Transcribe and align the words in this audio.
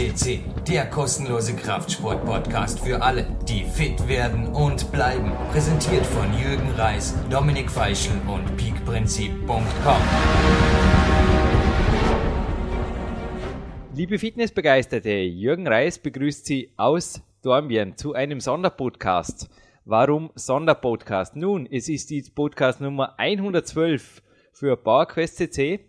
CC, 0.00 0.40
der 0.66 0.86
kostenlose 0.86 1.54
Kraftsport-Podcast 1.54 2.80
für 2.80 3.02
alle, 3.02 3.26
die 3.46 3.64
fit 3.64 4.08
werden 4.08 4.46
und 4.46 4.90
bleiben. 4.92 5.30
Präsentiert 5.52 6.06
von 6.06 6.26
Jürgen 6.38 6.70
Reis, 6.70 7.14
Dominik 7.28 7.70
Feischl 7.70 8.12
und 8.26 8.56
peakprinzip.com. 8.56 10.02
Liebe 13.94 14.18
Fitnessbegeisterte, 14.18 15.10
Jürgen 15.10 15.68
Reis 15.68 15.98
begrüßt 15.98 16.46
Sie 16.46 16.72
aus 16.78 17.20
Dornbirn 17.42 17.98
zu 17.98 18.14
einem 18.14 18.40
Sonderpodcast. 18.40 19.50
Warum 19.84 20.30
Sonderpodcast? 20.34 21.36
Nun, 21.36 21.68
es 21.70 21.90
ist 21.90 22.08
die 22.08 22.22
Podcast 22.22 22.80
Nummer 22.80 23.18
112 23.18 24.22
für 24.54 24.78
PowerQuest 24.78 25.36
CC 25.36 25.80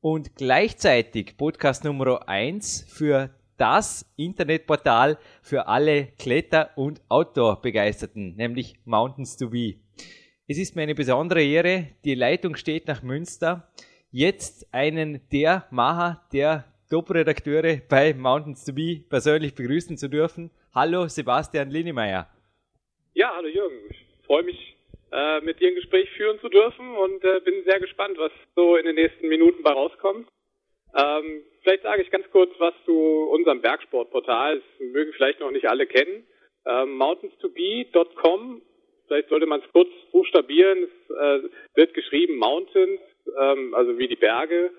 und 0.00 0.36
gleichzeitig 0.36 1.36
Podcast 1.36 1.82
Nummer 1.82 2.28
1 2.28 2.86
für 2.88 3.30
das 3.58 4.12
Internetportal 4.16 5.18
für 5.42 5.66
alle 5.66 6.08
Kletter- 6.18 6.70
und 6.76 7.00
Outdoor-Begeisterten, 7.08 8.36
nämlich 8.36 8.74
Mountains 8.84 9.36
to 9.36 9.50
Be. 9.50 9.74
Es 10.48 10.58
ist 10.58 10.76
mir 10.76 10.82
eine 10.82 10.94
besondere 10.94 11.42
Ehre, 11.42 11.88
die 12.04 12.14
Leitung 12.14 12.56
steht 12.56 12.86
nach 12.86 13.02
Münster, 13.02 13.72
jetzt 14.10 14.72
einen 14.72 15.20
der 15.32 15.66
Macher, 15.70 16.22
der 16.32 16.64
Top-Redakteure 16.88 17.80
bei 17.88 18.14
Mountains 18.14 18.64
to 18.64 18.72
Be 18.72 19.02
persönlich 19.08 19.54
begrüßen 19.54 19.96
zu 19.96 20.08
dürfen. 20.08 20.50
Hallo 20.74 21.08
Sebastian 21.08 21.70
Linnemeyer. 21.70 22.28
Ja, 23.14 23.32
hallo 23.34 23.48
Jürgen. 23.48 23.76
Ich 23.90 24.26
freue 24.26 24.44
mich, 24.44 24.76
äh, 25.10 25.40
mit 25.40 25.58
dir 25.60 25.68
ein 25.68 25.74
Gespräch 25.74 26.08
führen 26.16 26.38
zu 26.40 26.48
dürfen 26.48 26.96
und 26.96 27.24
äh, 27.24 27.40
bin 27.40 27.64
sehr 27.64 27.80
gespannt, 27.80 28.18
was 28.18 28.30
so 28.54 28.76
in 28.76 28.84
den 28.84 28.94
nächsten 28.94 29.28
Minuten 29.28 29.62
bei 29.62 29.72
rauskommt. 29.72 30.28
Ähm, 30.96 31.42
vielleicht 31.62 31.82
sage 31.82 32.02
ich 32.02 32.10
ganz 32.10 32.28
kurz 32.30 32.50
was 32.58 32.74
zu 32.84 33.28
unserem 33.30 33.60
Bergsportportal. 33.60 34.56
Das 34.56 34.88
mögen 34.88 35.12
vielleicht 35.12 35.40
noch 35.40 35.50
nicht 35.50 35.68
alle 35.68 35.86
kennen. 35.86 36.26
Ähm, 36.64 36.96
mountainstobe.com. 36.96 38.62
Vielleicht 39.06 39.28
sollte 39.28 39.46
man 39.46 39.60
es 39.60 39.72
kurz 39.72 39.88
buchstabieren. 40.10 40.84
Es 40.84 41.16
äh, 41.16 41.48
wird 41.74 41.94
geschrieben 41.94 42.36
Mountains, 42.36 43.00
ähm, 43.38 43.74
also 43.74 43.98
wie 43.98 44.08
die 44.08 44.16
Berge. 44.16 44.70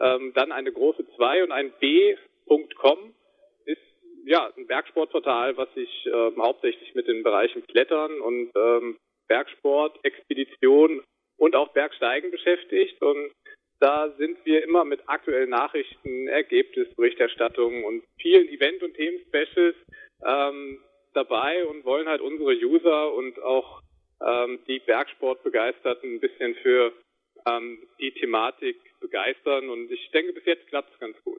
Ähm, 0.00 0.32
dann 0.34 0.52
eine 0.52 0.72
große 0.72 1.06
2 1.16 1.44
und 1.44 1.52
ein 1.52 1.72
B.com 1.78 3.14
ja, 4.26 4.52
ein 4.56 4.66
Bergsportportal, 4.66 5.56
was 5.56 5.72
sich 5.74 5.88
ähm, 6.06 6.34
hauptsächlich 6.42 6.94
mit 6.94 7.06
den 7.06 7.22
Bereichen 7.22 7.64
Klettern 7.68 8.20
und 8.20 8.50
ähm, 8.56 8.96
Bergsport, 9.28 9.98
Expedition 10.04 11.02
und 11.38 11.54
auch 11.54 11.68
Bergsteigen 11.68 12.30
beschäftigt. 12.32 13.00
Und 13.00 13.30
da 13.80 14.10
sind 14.16 14.38
wir 14.44 14.64
immer 14.64 14.84
mit 14.84 15.08
aktuellen 15.08 15.50
Nachrichten, 15.50 16.28
Ergebnisberichterstattungen 16.28 17.84
und 17.84 18.02
vielen 18.20 18.48
Event- 18.48 18.82
und 18.82 18.94
Themen-Specials 18.94 19.76
ähm, 20.24 20.80
dabei 21.12 21.64
und 21.66 21.84
wollen 21.84 22.08
halt 22.08 22.20
unsere 22.20 22.52
User 22.52 23.12
und 23.14 23.42
auch 23.42 23.82
ähm, 24.24 24.60
die 24.66 24.80
Bergsportbegeisterten 24.80 26.14
ein 26.14 26.20
bisschen 26.20 26.54
für 26.56 26.92
ähm, 27.46 27.78
die 28.00 28.12
Thematik 28.12 28.76
begeistern. 29.00 29.68
Und 29.68 29.90
ich 29.90 30.10
denke, 30.10 30.32
bis 30.32 30.44
jetzt 30.44 30.66
klappt 30.68 30.92
es 30.92 31.00
ganz 31.00 31.16
gut, 31.22 31.35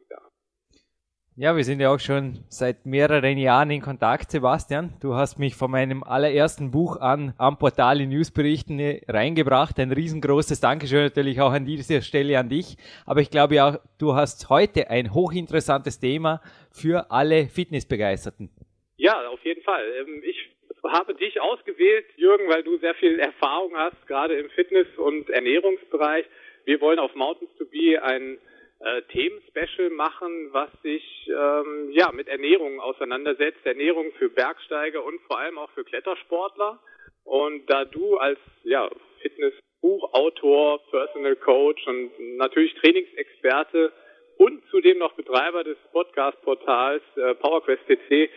ja. 1.37 1.55
Wir 1.55 1.63
sind 1.63 1.79
ja 1.79 1.93
auch 1.93 1.99
schon 1.99 2.39
seit 2.49 2.85
mehreren 2.85 3.37
Jahren 3.37 3.69
in 3.71 3.81
Kontakt, 3.81 4.31
Sebastian. 4.31 4.93
Du 5.01 5.13
hast 5.13 5.37
mich 5.37 5.55
von 5.55 5.71
meinem 5.71 6.03
allerersten 6.03 6.71
Buch 6.71 6.99
an 6.99 7.33
am 7.37 7.57
Portal 7.57 8.01
in 8.01 8.09
Newsberichten 8.09 8.79
reingebracht. 9.07 9.79
Ein 9.79 9.91
riesengroßes 9.91 10.59
Dankeschön 10.59 11.03
natürlich 11.03 11.39
auch 11.39 11.51
an 11.51 11.65
dieser 11.65 12.01
Stelle 12.01 12.39
an 12.39 12.49
dich. 12.49 12.75
Aber 13.05 13.21
ich 13.21 13.29
glaube 13.29 13.63
auch, 13.63 13.77
du 13.99 14.15
hast 14.15 14.49
heute 14.49 14.89
ein 14.89 15.13
hochinteressantes 15.13 15.99
Thema 15.99 16.41
für 16.71 17.11
alle 17.11 17.45
Fitnessbegeisterten. 17.45 18.49
Ja, 18.97 19.27
auf 19.29 19.43
jeden 19.45 19.61
Fall. 19.61 19.83
Ähm, 20.01 20.23
ich 20.25 20.37
habe 20.83 21.13
dich 21.15 21.39
ausgewählt, 21.39 22.05
Jürgen, 22.15 22.49
weil 22.49 22.63
du 22.63 22.77
sehr 22.79 22.95
viel 22.95 23.19
Erfahrung 23.19 23.75
hast, 23.75 24.07
gerade 24.07 24.35
im 24.39 24.49
Fitness- 24.49 24.97
und 24.97 25.29
Ernährungsbereich. 25.29 26.25
Wir 26.65 26.81
wollen 26.81 26.99
auf 26.99 27.13
Mountains 27.15 27.51
to 27.57 27.65
Be 27.65 28.01
ein 28.01 28.37
äh, 28.79 29.01
Themen-Special 29.11 29.89
machen, 29.89 30.49
was 30.51 30.69
sich 30.83 31.03
ähm, 31.27 31.89
ja 31.91 32.11
mit 32.11 32.27
Ernährung 32.27 32.79
auseinandersetzt, 32.79 33.65
Ernährung 33.65 34.11
für 34.19 34.29
Bergsteiger 34.29 35.03
und 35.03 35.19
vor 35.21 35.39
allem 35.39 35.57
auch 35.57 35.71
für 35.71 35.83
Klettersportler. 35.83 36.79
Und 37.23 37.65
da 37.67 37.85
du 37.85 38.17
als 38.17 38.39
ja 38.63 38.89
Fitnessbuchautor, 39.21 40.79
Personal 40.91 41.35
Coach 41.37 41.87
und 41.87 42.37
natürlich 42.37 42.73
Trainingsexperte 42.75 43.91
und 44.37 44.63
zudem 44.69 44.99
noch 44.99 45.13
Betreiber 45.13 45.63
des 45.63 45.77
Podcast-Portals 45.91 47.03
äh, 47.15 47.33
PowerQuest 47.35 47.81
CC 47.87 48.29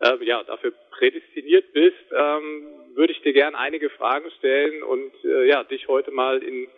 äh, 0.00 0.24
ja 0.24 0.42
dafür 0.44 0.72
prädestiniert 0.92 1.72
bist, 1.72 1.96
ähm, 2.12 2.68
würde 2.94 3.12
ich 3.12 3.22
dir 3.22 3.32
gerne 3.32 3.58
einige 3.58 3.90
Fragen 3.90 4.30
stellen 4.38 4.82
und 4.82 5.12
äh, 5.24 5.48
ja 5.48 5.64
dich 5.64 5.88
heute 5.88 6.10
mal 6.10 6.42
in 6.42 6.68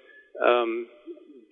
ähm, 0.42 0.88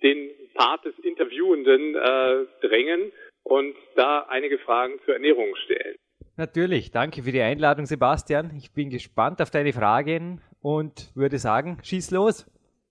den 0.01 0.31
Part 0.53 0.85
des 0.85 0.97
Interviewenden 0.99 1.95
äh, 1.95 2.45
drängen 2.61 3.11
und 3.43 3.75
da 3.95 4.25
einige 4.29 4.59
Fragen 4.59 4.99
zur 5.05 5.15
Ernährung 5.15 5.55
stellen. 5.65 5.95
Natürlich, 6.37 6.91
danke 6.91 7.23
für 7.23 7.31
die 7.31 7.41
Einladung, 7.41 7.85
Sebastian. 7.85 8.51
Ich 8.57 8.71
bin 8.73 8.89
gespannt 8.89 9.41
auf 9.41 9.51
deine 9.51 9.73
Fragen 9.73 10.41
und 10.61 11.11
würde 11.15 11.37
sagen, 11.37 11.79
schieß 11.83 12.11
los. 12.11 12.45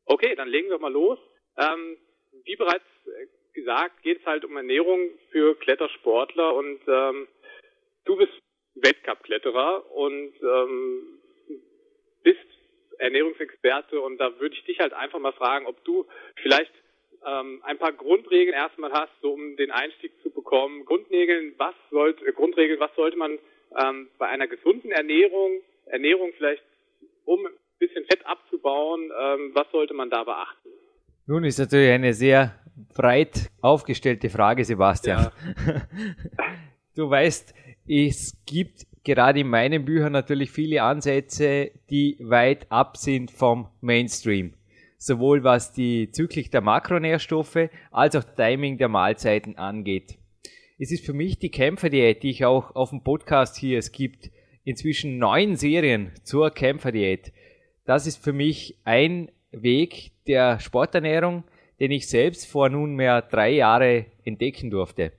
Okay, 0.05 0.35
dann 0.37 0.49
legen 0.49 0.69
wir 0.69 0.79
mal 0.79 0.93
los. 0.93 1.19
Ähm, 1.57 1.97
wie 2.45 2.57
bereits 2.57 2.85
gesagt, 3.55 4.03
geht 4.03 4.21
es 4.21 4.27
halt 4.27 4.45
um 4.45 4.57
Ernährung 4.57 5.01
für 5.31 5.55
Klettersportler 5.57 6.55
und 6.55 6.81
ähm, 6.87 7.29
du 8.05 8.17
bist 8.17 8.33
Weltcup-Kletterer 8.75 9.91
und 9.93 10.33
ähm, 10.43 11.19
bist 12.23 12.39
Ernährungsexperte 12.99 14.01
und 14.01 14.19
da 14.19 14.39
würde 14.41 14.55
ich 14.55 14.65
dich 14.65 14.79
halt 14.79 14.93
einfach 14.93 15.19
mal 15.19 15.33
fragen, 15.33 15.67
ob 15.67 15.83
du 15.85 16.07
vielleicht 16.43 16.73
ähm, 17.28 17.61
ein 17.65 17.78
paar 17.78 17.93
Grundregeln 17.93 18.55
erstmal 18.55 18.93
hast, 18.93 19.12
so 19.21 19.33
um 19.33 19.56
den 19.56 19.71
Einstieg 19.71 20.12
zu 20.22 20.31
bekommen. 20.31 20.84
Grundregeln, 20.84 21.55
was 21.59 21.75
sollte, 21.91 22.25
äh, 22.27 22.33
Grundregeln, 22.33 22.81
was 22.81 22.94
sollte 22.97 23.16
man 23.16 23.39
ähm, 23.78 24.09
bei 24.19 24.28
einer 24.28 24.47
gesunden 24.47 24.91
Ernährung, 24.91 25.61
Ernährung 25.87 26.31
vielleicht, 26.37 26.62
um 27.25 27.44
ein 27.47 27.53
bisschen 27.78 28.05
Fett 28.05 28.25
abzubauen, 28.27 29.11
ähm, 29.19 29.50
was 29.55 29.71
sollte 29.72 29.94
man 29.94 30.11
da 30.11 30.25
beachten? 30.25 30.69
Nun 31.27 31.44
ist 31.44 31.59
natürlich 31.59 31.91
eine 31.91 32.15
sehr 32.15 32.59
breit 32.94 33.50
aufgestellte 33.61 34.31
Frage, 34.31 34.65
Sebastian. 34.65 35.31
Ja. 35.67 35.83
du 36.97 37.11
weißt, 37.11 37.55
es 37.87 38.43
gibt 38.47 38.87
gerade 39.05 39.41
in 39.41 39.49
meinen 39.49 39.84
Büchern 39.84 40.12
natürlich 40.12 40.50
viele 40.50 40.83
Ansätze, 40.83 41.72
die 41.91 42.17
weit 42.21 42.71
ab 42.71 42.97
sind 42.97 43.31
vom 43.31 43.69
Mainstream 43.81 44.55
sowohl 44.99 45.45
was 45.45 45.73
die 45.73 46.11
Zyklik 46.11 46.51
der 46.51 46.61
Makronährstoffe 46.61 47.71
als 47.91 48.17
auch 48.17 48.25
Timing 48.25 48.77
der 48.77 48.89
Mahlzeiten 48.89 49.57
angeht. 49.57 50.19
Es 50.79 50.93
ist 50.93 51.07
für 51.07 51.13
mich 51.13 51.39
die 51.39 51.51
Kämpferdiät, 51.51 52.23
die 52.23 52.31
ich 52.31 52.45
auch 52.45 52.75
auf 52.75 52.91
dem 52.91 53.03
Podcast 53.03 53.57
hier, 53.57 53.79
es 53.79 53.93
gibt 53.93 54.31
inzwischen 54.65 55.19
neun 55.19 55.57
Serien 55.57 56.13
zur 56.25 56.51
Kämpferdiät. 56.51 57.33
Das 57.85 58.07
ist 58.07 58.23
für 58.23 58.33
mich 58.33 58.79
ein 58.85 59.31
Weg 59.51 60.13
der 60.27 60.61
Sporternährung, 60.61 61.45
den 61.81 61.91
ich 61.91 62.09
selbst 62.09 62.47
vor 62.47 62.69
nunmehr 62.69 63.23
drei 63.23 63.51
Jahre 63.51 64.07
entdecken 64.25 64.71
durfte. 64.71 65.13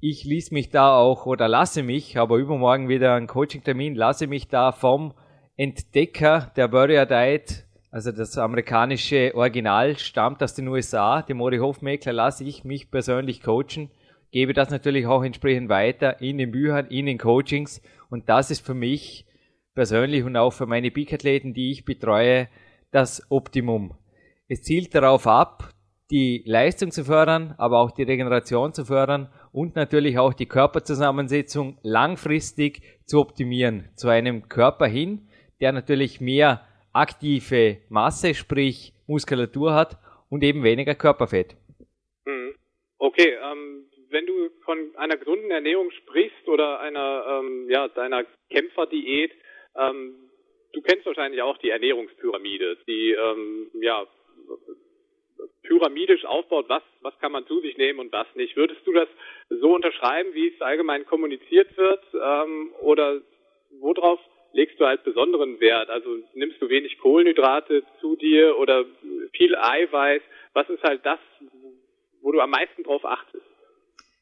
Ich 0.00 0.24
ließ 0.24 0.50
mich 0.50 0.70
da 0.70 0.96
auch 0.96 1.26
oder 1.26 1.48
lasse 1.48 1.82
mich, 1.82 2.18
aber 2.18 2.36
übermorgen 2.36 2.88
wieder 2.88 3.14
einen 3.14 3.26
Coaching-Termin, 3.26 3.94
lasse 3.94 4.26
mich 4.26 4.48
da 4.48 4.72
vom 4.72 5.14
Entdecker 5.56 6.52
der 6.56 6.72
Warrior 6.72 7.06
Diet 7.06 7.65
also 7.96 8.12
das 8.12 8.36
amerikanische 8.36 9.34
Original 9.34 9.96
stammt 9.96 10.42
aus 10.42 10.52
den 10.52 10.68
USA. 10.68 11.22
Die 11.22 11.32
Mori 11.32 11.56
Hofmeckler 11.56 12.12
lasse 12.12 12.44
ich 12.44 12.62
mich 12.62 12.90
persönlich 12.90 13.42
coachen, 13.42 13.90
gebe 14.30 14.52
das 14.52 14.68
natürlich 14.68 15.06
auch 15.06 15.24
entsprechend 15.24 15.70
weiter 15.70 16.20
in 16.20 16.36
den 16.36 16.50
Büchern, 16.50 16.88
in 16.88 17.06
den 17.06 17.16
Coachings. 17.16 17.80
Und 18.10 18.28
das 18.28 18.50
ist 18.50 18.66
für 18.66 18.74
mich 18.74 19.24
persönlich 19.74 20.24
und 20.24 20.36
auch 20.36 20.50
für 20.50 20.66
meine 20.66 20.90
Peak-Athleten, 20.90 21.54
die 21.54 21.70
ich 21.70 21.86
betreue, 21.86 22.48
das 22.90 23.22
Optimum. 23.30 23.94
Es 24.46 24.60
zielt 24.60 24.94
darauf 24.94 25.26
ab, 25.26 25.70
die 26.10 26.42
Leistung 26.44 26.90
zu 26.90 27.02
fördern, 27.02 27.54
aber 27.56 27.78
auch 27.78 27.92
die 27.92 28.02
Regeneration 28.02 28.74
zu 28.74 28.84
fördern 28.84 29.30
und 29.52 29.74
natürlich 29.74 30.18
auch 30.18 30.34
die 30.34 30.44
Körperzusammensetzung 30.44 31.78
langfristig 31.80 32.82
zu 33.06 33.20
optimieren, 33.20 33.88
zu 33.94 34.08
einem 34.08 34.50
Körper 34.50 34.86
hin, 34.86 35.28
der 35.62 35.72
natürlich 35.72 36.20
mehr 36.20 36.60
aktive 36.96 37.78
Masse, 37.88 38.34
sprich 38.34 38.92
Muskulatur 39.06 39.74
hat 39.74 39.96
und 40.30 40.42
eben 40.42 40.64
weniger 40.64 40.94
Körperfett. 40.94 41.56
Mhm. 42.24 42.54
Okay, 42.98 43.36
ähm, 43.42 43.84
wenn 44.10 44.26
du 44.26 44.50
von 44.64 44.78
einer 44.96 45.16
gesunden 45.16 45.50
Ernährung 45.50 45.90
sprichst 45.90 46.48
oder 46.48 46.80
einer, 46.80 47.40
ähm, 47.40 47.68
ja, 47.70 47.88
deiner 47.88 48.24
Kämpferdiät, 48.50 49.32
ähm, 49.76 50.14
du 50.72 50.80
kennst 50.80 51.06
wahrscheinlich 51.06 51.42
auch 51.42 51.58
die 51.58 51.70
Ernährungspyramide, 51.70 52.78
die, 52.86 53.12
ähm, 53.12 53.70
ja, 53.80 54.06
pyramidisch 55.62 56.24
aufbaut, 56.24 56.66
was, 56.68 56.82
was 57.02 57.18
kann 57.18 57.32
man 57.32 57.46
zu 57.46 57.60
sich 57.60 57.76
nehmen 57.76 57.98
und 57.98 58.12
was 58.12 58.26
nicht. 58.34 58.56
Würdest 58.56 58.86
du 58.86 58.92
das 58.92 59.08
so 59.50 59.74
unterschreiben, 59.74 60.32
wie 60.32 60.48
es 60.48 60.60
allgemein 60.60 61.04
kommuniziert 61.06 61.76
wird? 61.76 62.02
Ähm, 62.14 62.72
oder 62.80 63.20
worauf 63.80 64.20
legst 64.56 64.80
du 64.80 64.86
halt 64.86 65.04
besonderen 65.04 65.60
Wert? 65.60 65.90
Also 65.90 66.08
nimmst 66.34 66.60
du 66.60 66.68
wenig 66.68 66.98
Kohlenhydrate 66.98 67.82
zu 68.00 68.16
dir 68.16 68.58
oder 68.58 68.84
viel 69.32 69.54
Eiweiß? 69.54 70.22
Was 70.54 70.68
ist 70.70 70.82
halt 70.82 71.04
das, 71.04 71.18
wo 72.22 72.32
du 72.32 72.40
am 72.40 72.50
meisten 72.50 72.82
drauf 72.82 73.04
achtest? 73.04 73.44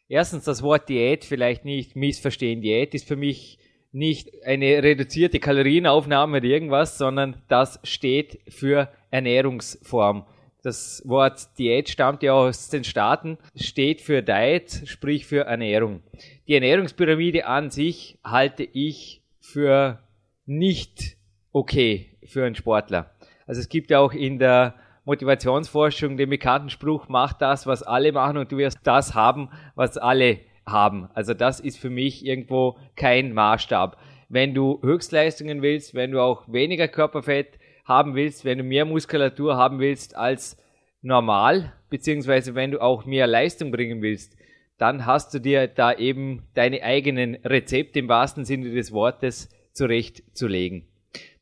Erstens 0.08 0.44
das 0.44 0.62
Wort 0.62 0.88
Diät 0.88 1.25
vielleicht 1.25 1.64
nicht 1.64 1.96
missverstehen. 1.96 2.60
Diät 2.60 2.94
ist 2.94 3.08
für 3.08 3.16
mich 3.16 3.58
nicht 3.92 4.28
eine 4.44 4.82
reduzierte 4.82 5.38
Kalorienaufnahme 5.38 6.38
oder 6.38 6.46
irgendwas, 6.46 6.98
sondern 6.98 7.42
das 7.48 7.78
steht 7.84 8.40
für 8.48 8.92
Ernährungsform. 9.10 10.26
Das 10.62 11.02
Wort 11.06 11.58
Diät 11.58 11.88
stammt 11.88 12.22
ja 12.22 12.32
aus 12.32 12.70
den 12.70 12.84
Staaten, 12.84 13.38
steht 13.54 14.00
für 14.00 14.22
Diet, 14.22 14.82
sprich 14.86 15.26
für 15.26 15.44
Ernährung. 15.44 16.02
Die 16.48 16.54
Ernährungspyramide 16.54 17.46
an 17.46 17.70
sich 17.70 18.19
halte 18.25 18.64
ich 18.64 19.22
für 19.40 20.00
nicht 20.46 21.17
okay 21.52 22.17
für 22.25 22.44
einen 22.44 22.55
Sportler. 22.55 23.11
Also 23.46 23.61
es 23.61 23.69
gibt 23.69 23.91
ja 23.91 24.00
auch 24.00 24.12
in 24.12 24.38
der 24.38 24.75
Motivationsforschung 25.05 26.17
den 26.17 26.31
bekannten 26.31 26.70
Spruch, 26.70 27.08
mach 27.08 27.35
das, 27.35 27.67
was 27.67 27.82
alle 27.82 28.12
machen 28.12 28.38
und 28.38 28.50
du 28.50 28.56
wirst 28.56 28.79
das 28.85 29.14
haben, 29.14 29.50
was 29.75 29.99
alle 29.99 30.41
haben. 30.67 31.08
Also 31.14 31.35
das 31.35 31.61
ist 31.61 31.79
für 31.79 31.91
mich 31.91 32.25
irgendwo 32.25 32.79
kein 32.96 33.32
Maßstab. 33.32 33.99
Wenn 34.29 34.55
du 34.55 34.81
Höchstleistungen 34.82 35.61
willst, 35.61 35.94
wenn 35.94 36.11
du 36.11 36.20
auch 36.20 36.50
weniger 36.50 36.88
Körperfett 36.88 37.58
haben 37.85 38.14
willst, 38.14 38.44
wenn 38.44 38.58
du 38.58 38.64
mehr 38.64 38.87
Muskulatur 38.87 39.56
haben 39.56 39.79
willst 39.79 40.17
als 40.17 40.56
normal, 41.02 41.75
beziehungsweise 41.91 42.55
wenn 42.55 42.70
du 42.70 42.81
auch 42.81 43.05
mehr 43.05 43.26
Leistung 43.26 43.70
bringen 43.70 44.00
willst, 44.00 44.37
dann 44.79 45.05
hast 45.06 45.35
du 45.35 45.38
dir 45.38 45.69
da 45.69 45.93
eben 45.93 46.44
deine 46.55 46.82
eigenen 46.82 47.37
Rezepte 47.37 47.99
im 47.99 48.08
wahrsten 48.08 48.46
Sinne 48.46 48.70
des 48.70 48.91
Wortes 48.91 49.50
zurechtzulegen. 49.75 50.88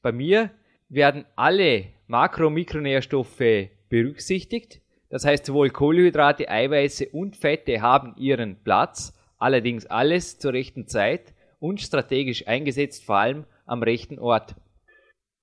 Bei 0.02 0.12
mir 0.12 0.50
werden 0.88 1.24
alle 1.36 1.84
Makro- 2.08 2.48
und 2.48 2.54
Mikronährstoffe 2.54 3.70
berücksichtigt. 3.88 4.80
Das 5.10 5.24
heißt, 5.24 5.46
sowohl 5.46 5.70
Kohlenhydrate, 5.70 6.48
Eiweiße 6.48 7.08
und 7.12 7.36
Fette 7.36 7.80
haben 7.80 8.14
ihren 8.16 8.62
Platz, 8.64 9.12
allerdings 9.38 9.86
alles 9.86 10.38
zur 10.38 10.52
rechten 10.52 10.86
Zeit 10.86 11.34
und 11.60 11.80
strategisch 11.80 12.48
eingesetzt, 12.48 13.04
vor 13.04 13.16
allem 13.16 13.44
am 13.66 13.82
rechten 13.82 14.18
Ort. 14.18 14.54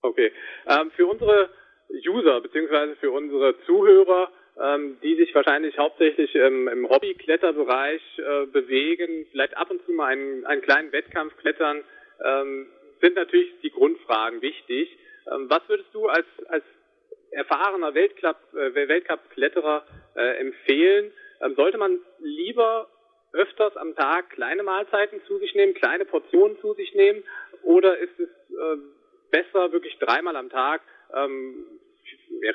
Okay. 0.01 0.31
Ähm, 0.67 0.91
für 0.95 1.07
unsere 1.07 1.49
User 2.07 2.41
bzw. 2.41 2.95
für 2.99 3.11
unsere 3.11 3.55
Zuhörer, 3.65 4.29
ähm, 4.61 4.97
die 5.01 5.15
sich 5.15 5.33
wahrscheinlich 5.33 5.77
hauptsächlich 5.77 6.35
im, 6.35 6.67
im 6.67 6.89
Hobby-Kletterbereich 6.89 8.01
äh, 8.17 8.45
bewegen, 8.47 9.25
vielleicht 9.31 9.55
ab 9.57 9.71
und 9.71 9.83
zu 9.85 9.91
mal 9.91 10.07
einen, 10.07 10.45
einen 10.45 10.61
kleinen 10.61 10.91
Wettkampf 10.91 11.35
klettern, 11.37 11.83
ähm, 12.23 12.67
sind 13.01 13.15
natürlich 13.15 13.51
die 13.61 13.71
Grundfragen 13.71 14.41
wichtig. 14.41 14.89
Ähm, 15.31 15.49
was 15.49 15.61
würdest 15.67 15.89
du 15.93 16.07
als, 16.07 16.25
als 16.47 16.63
erfahrener 17.31 17.93
Weltcup, 17.93 18.37
äh, 18.53 18.73
Weltcup-Kletterer 18.87 19.85
äh, 20.15 20.39
empfehlen? 20.39 21.11
Ähm, 21.41 21.55
sollte 21.55 21.77
man 21.77 21.99
lieber 22.19 22.89
öfters 23.31 23.75
am 23.77 23.95
Tag 23.95 24.31
kleine 24.31 24.63
Mahlzeiten 24.63 25.21
zu 25.27 25.37
sich 25.37 25.53
nehmen, 25.55 25.73
kleine 25.73 26.05
Portionen 26.05 26.59
zu 26.59 26.73
sich 26.73 26.93
nehmen? 26.95 27.23
Oder 27.63 27.97
ist 27.97 28.19
es 28.19 28.29
äh, 28.29 28.77
besser, 29.31 29.71
wirklich 29.71 29.97
dreimal 29.99 30.35
am 30.35 30.49
Tag 30.49 30.81
ähm, 31.13 31.65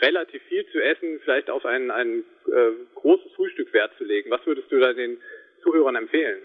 relativ 0.03 0.43
viel 0.45 0.67
zu 0.71 0.83
essen, 0.83 1.21
vielleicht 1.25 1.51
auf 1.51 1.65
ein, 1.65 1.91
ein 1.91 2.25
äh, 2.47 2.71
großes 2.95 3.33
Frühstück 3.33 3.73
Wert 3.73 3.93
zu 3.99 4.05
legen? 4.05 4.31
Was 4.31 4.45
würdest 4.47 4.71
du 4.71 4.81
da 4.81 4.93
den 4.93 5.21
Zuhörern 5.63 5.97
empfehlen? 5.97 6.43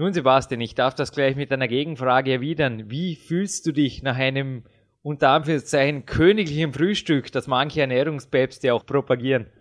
Nun, 0.00 0.14
Sebastian, 0.14 0.62
ich 0.62 0.74
darf 0.74 0.94
das 0.94 1.12
gleich 1.12 1.36
mit 1.36 1.52
einer 1.52 1.68
Gegenfrage 1.68 2.32
erwidern. 2.32 2.84
Wie 2.88 3.16
fühlst 3.16 3.66
du 3.66 3.72
dich 3.72 4.02
nach 4.02 4.16
einem 4.16 4.64
unter 5.02 5.28
Anführungszeichen 5.28 6.06
königlichen 6.06 6.72
Frühstück, 6.72 7.30
das 7.32 7.46
manche 7.46 7.82
Ernährungspäpste 7.82 8.72
auch 8.72 8.86
propagieren? 8.86 9.52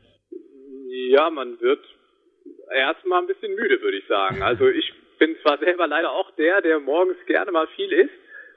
Ja, 1.09 1.29
man 1.29 1.59
wird 1.59 1.83
erstmal 2.73 3.19
ein 3.19 3.27
bisschen 3.27 3.53
müde, 3.53 3.81
würde 3.81 3.97
ich 3.97 4.07
sagen. 4.07 4.41
Also 4.41 4.69
ich 4.69 4.93
bin 5.17 5.35
zwar 5.41 5.57
selber 5.57 5.87
leider 5.87 6.09
auch 6.09 6.31
der, 6.37 6.61
der 6.61 6.79
morgens 6.79 7.17
gerne 7.27 7.51
mal 7.51 7.67
viel 7.75 7.91
isst, 7.91 8.13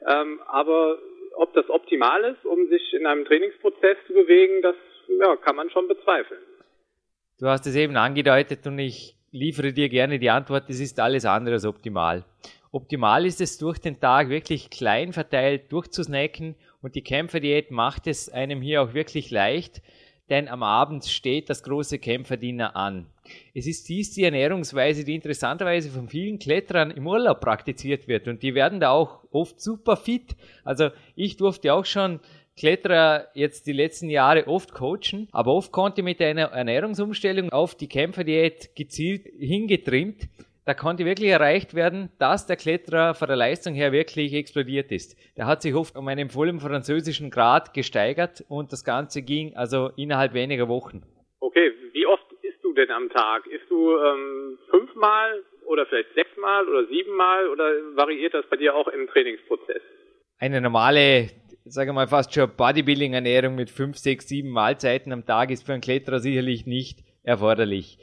ähm, 0.07 0.41
aber 0.47 1.01
ob 1.35 1.53
das 1.55 1.69
optimal 1.69 2.23
ist, 2.27 2.45
um 2.45 2.69
sich 2.69 2.95
in 2.95 3.07
einem 3.07 3.25
Trainingsprozess 3.25 3.97
zu 4.07 4.13
bewegen, 4.13 4.63
das 4.63 4.77
ja, 5.21 5.35
kann 5.35 5.57
man 5.57 5.69
schon 5.71 5.89
bezweifeln. 5.89 6.43
Du 7.41 7.49
hast 7.49 7.67
es 7.67 7.75
eben 7.75 7.97
angedeutet 7.97 8.65
und 8.69 8.79
ich 8.79 9.17
liefere 9.33 9.73
dir 9.73 9.89
gerne 9.89 10.19
die 10.19 10.31
Antwort, 10.31 10.69
es 10.69 10.79
ist 10.79 11.01
alles 11.01 11.25
andere 11.25 11.55
als 11.55 11.65
optimal. 11.65 12.25
Optimal 12.71 13.27
ist 13.27 13.41
es, 13.41 13.59
durch 13.59 13.79
den 13.79 13.99
Tag 13.99 14.29
wirklich 14.29 14.71
klein 14.71 15.13
verteilt 15.13 15.73
durchzusnacken 15.73 16.55
und 16.81 16.95
die 16.95 17.03
Kämpferdiät 17.03 17.71
macht 17.71 18.07
es 18.07 18.29
einem 18.29 18.63
hier 18.63 18.83
auch 18.83 18.95
wirklich 18.95 19.31
leicht, 19.31 19.83
denn 20.31 20.49
am 20.49 20.63
Abend 20.63 21.05
steht 21.05 21.51
das 21.51 21.63
große 21.63 21.99
Kämpferdiener 21.99 22.77
an. 22.77 23.07
Es 23.55 23.67
ist 23.67 23.89
dies 23.89 24.13
die 24.13 24.25
Ernährungsweise, 24.25 25.05
die 25.05 25.15
interessanterweise 25.15 25.91
von 25.91 26.09
vielen 26.09 26.39
Kletterern 26.39 26.91
im 26.91 27.07
Urlaub 27.07 27.41
praktiziert 27.41 28.09
wird 28.09 28.29
und 28.29 28.43
die 28.43 28.55
werden 28.55 28.81
da 28.81 28.91
auch 28.91 29.25
oft 29.31 29.61
super 29.61 29.97
fit. 29.97 30.37
Also 30.65 30.91
ich 31.17 31.37
durfte 31.37 31.73
auch 31.75 31.85
schon 31.85 32.21
Kletterer 32.59 33.29
jetzt 33.35 33.67
die 33.67 33.73
letzten 33.73 34.11
Jahre 34.11 34.47
oft 34.47 34.73
coachen, 34.73 35.29
aber 35.33 35.55
oft 35.55 35.73
konnte 35.73 36.03
mit 36.03 36.21
einer 36.21 36.53
Ernährungsumstellung 36.53 37.51
auf 37.51 37.75
die 37.75 37.89
Kämpferdiät 37.89 38.77
gezielt 38.77 39.27
hingetrimmt 39.39 40.29
da 40.65 40.75
konnte 40.75 41.05
wirklich 41.05 41.31
erreicht 41.31 41.75
werden, 41.75 42.11
dass 42.21 42.47
der 42.47 42.55
Kletterer 42.55 43.15
von 43.15 43.27
der 43.27 43.37
Leistung 43.37 43.75
her 43.75 43.91
wirklich 43.91 44.33
explodiert 44.33 44.93
ist. 44.93 45.17
Der 45.37 45.47
hat 45.47 45.61
sich 45.61 45.75
oft 45.75 45.97
um 45.97 46.07
einen 46.07 46.31
vollen 46.31 46.61
französischen 46.61 47.31
Grad 47.31 47.75
gesteigert 47.75 48.45
und 48.49 48.73
das 48.73 48.85
Ganze 48.85 49.23
ging 49.23 49.57
also 49.57 49.91
innerhalb 49.97 50.35
weniger 50.35 50.69
Wochen. 50.69 51.03
Okay, 51.41 51.73
wie 51.93 52.07
oft 52.07 52.31
isst 52.43 52.63
du 52.63 52.73
denn 52.75 52.93
am 52.93 53.09
Tag? 53.11 53.45
Isst 53.49 53.69
du 53.69 53.97
ähm, 53.99 54.59
fünfmal 54.71 55.43
oder 55.67 55.85
vielleicht 55.87 56.15
sechsmal 56.15 56.69
oder 56.69 56.87
siebenmal 56.87 57.49
oder 57.49 57.65
variiert 57.97 58.33
das 58.33 58.47
bei 58.49 58.57
dir 58.57 58.77
auch 58.77 58.87
im 58.87 59.09
Trainingsprozess? 59.09 59.83
Eine 60.39 60.61
normale, 60.61 61.31
sagen 61.65 61.91
wir 61.91 61.95
mal 61.95 62.09
fast 62.09 62.35
schon 62.35 62.51
Bodybuilding-Ernährung 62.57 63.55
mit 63.55 63.71
fünf, 63.71 63.97
sechs, 63.97 64.29
sieben 64.29 64.51
Mahlzeiten 64.51 65.13
am 65.13 65.25
Tag 65.25 65.51
ist 65.51 65.65
für 65.65 65.73
einen 65.73 65.81
Kletterer 65.81 66.21
sicherlich 66.21 66.67
nicht 66.67 67.05
erforderlich. 67.23 67.99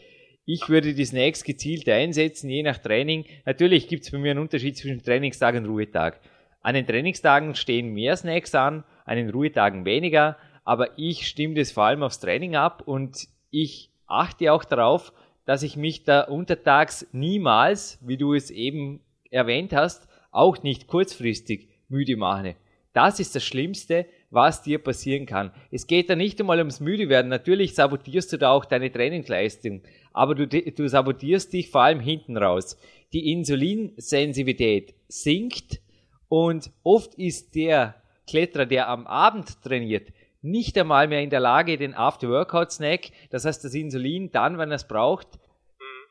Ich 0.45 0.69
würde 0.69 0.93
die 0.93 1.05
Snacks 1.05 1.43
gezielt 1.43 1.87
einsetzen, 1.89 2.49
je 2.49 2.63
nach 2.63 2.77
Training. 2.77 3.25
Natürlich 3.45 3.87
gibt 3.87 4.03
es 4.03 4.11
bei 4.11 4.17
mir 4.17 4.31
einen 4.31 4.39
Unterschied 4.39 4.77
zwischen 4.77 5.03
Trainingstag 5.03 5.55
und 5.55 5.65
Ruhetag. 5.65 6.19
An 6.61 6.73
den 6.73 6.87
Trainingstagen 6.87 7.55
stehen 7.55 7.93
mehr 7.93 8.17
Snacks 8.17 8.55
an, 8.55 8.83
an 9.05 9.17
den 9.17 9.29
Ruhetagen 9.29 9.85
weniger, 9.85 10.37
aber 10.63 10.97
ich 10.97 11.27
stimme 11.27 11.55
das 11.55 11.71
vor 11.71 11.83
allem 11.83 12.03
aufs 12.03 12.19
Training 12.19 12.55
ab 12.55 12.83
und 12.85 13.27
ich 13.51 13.91
achte 14.07 14.51
auch 14.51 14.63
darauf, 14.63 15.13
dass 15.45 15.63
ich 15.63 15.77
mich 15.77 16.03
da 16.03 16.21
untertags 16.21 17.07
niemals, 17.11 17.99
wie 18.01 18.17
du 18.17 18.33
es 18.33 18.51
eben 18.51 19.01
erwähnt 19.31 19.73
hast, 19.73 20.07
auch 20.31 20.61
nicht 20.63 20.87
kurzfristig 20.87 21.69
müde 21.87 22.17
mache. 22.17 22.55
Das 22.99 23.21
ist 23.21 23.33
das 23.33 23.45
Schlimmste, 23.45 24.07
was 24.29 24.61
dir 24.61 24.77
passieren 24.77 25.25
kann. 25.25 25.51
Es 25.71 25.87
geht 25.87 26.09
da 26.09 26.17
nicht 26.17 26.37
einmal 26.41 26.57
ums 26.57 26.81
Müdewerden. 26.81 27.29
Natürlich 27.29 27.73
sabotierst 27.73 28.33
du 28.33 28.37
da 28.37 28.51
auch 28.51 28.65
deine 28.65 28.91
Trainingsleistung 28.91 29.83
aber 30.19 30.35
du, 30.35 30.47
du 30.47 30.89
sabotierst 30.89 31.53
dich 31.53 31.69
vor 31.69 31.83
allem 31.83 32.01
hinten 32.01 32.35
raus. 32.35 32.77
Die 33.13 33.31
Insulinsensitivität 33.31 34.93
sinkt 35.07 35.79
und 36.27 36.71
oft 36.83 37.15
ist 37.15 37.55
der 37.55 37.95
Kletterer, 38.27 38.65
der 38.65 38.89
am 38.89 39.07
Abend 39.07 39.61
trainiert, 39.63 40.09
nicht 40.41 40.77
einmal 40.77 41.07
mehr 41.07 41.21
in 41.21 41.29
der 41.29 41.39
Lage, 41.39 41.77
den 41.77 41.93
After-Workout-Snack, 41.93 43.11
das 43.29 43.45
heißt 43.45 43.63
das 43.63 43.73
Insulin 43.73 44.29
dann, 44.33 44.57
wenn 44.57 44.71
er 44.71 44.75
es 44.75 44.87
braucht, 44.87 45.39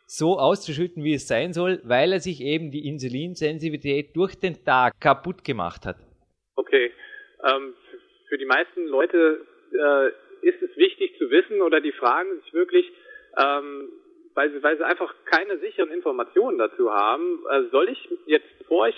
so 0.06 0.38
auszuschütten, 0.38 1.04
wie 1.04 1.12
es 1.12 1.28
sein 1.28 1.52
soll, 1.52 1.82
weil 1.84 2.14
er 2.14 2.20
sich 2.20 2.40
eben 2.40 2.70
die 2.70 2.88
Insulinsensitivität 2.88 4.16
durch 4.16 4.36
den 4.36 4.64
Tag 4.64 4.98
kaputt 5.00 5.44
gemacht 5.44 5.84
hat. 5.84 5.96
Okay. 6.58 6.92
Ähm, 7.44 7.74
für 8.28 8.36
die 8.36 8.44
meisten 8.44 8.88
Leute 8.88 9.46
äh, 9.72 10.08
ist 10.46 10.60
es 10.60 10.76
wichtig 10.76 11.16
zu 11.16 11.30
wissen 11.30 11.62
oder 11.62 11.80
die 11.80 11.92
fragen 11.92 12.40
sich 12.40 12.52
wirklich, 12.52 12.90
ähm, 13.36 13.88
weil, 14.34 14.50
sie, 14.50 14.60
weil 14.60 14.76
sie 14.76 14.84
einfach 14.84 15.14
keine 15.24 15.58
sicheren 15.58 15.92
Informationen 15.92 16.58
dazu 16.58 16.92
haben. 16.92 17.44
Äh, 17.48 17.62
soll 17.70 17.88
ich 17.88 18.08
jetzt, 18.26 18.58
bevor 18.58 18.88
ich, 18.88 18.96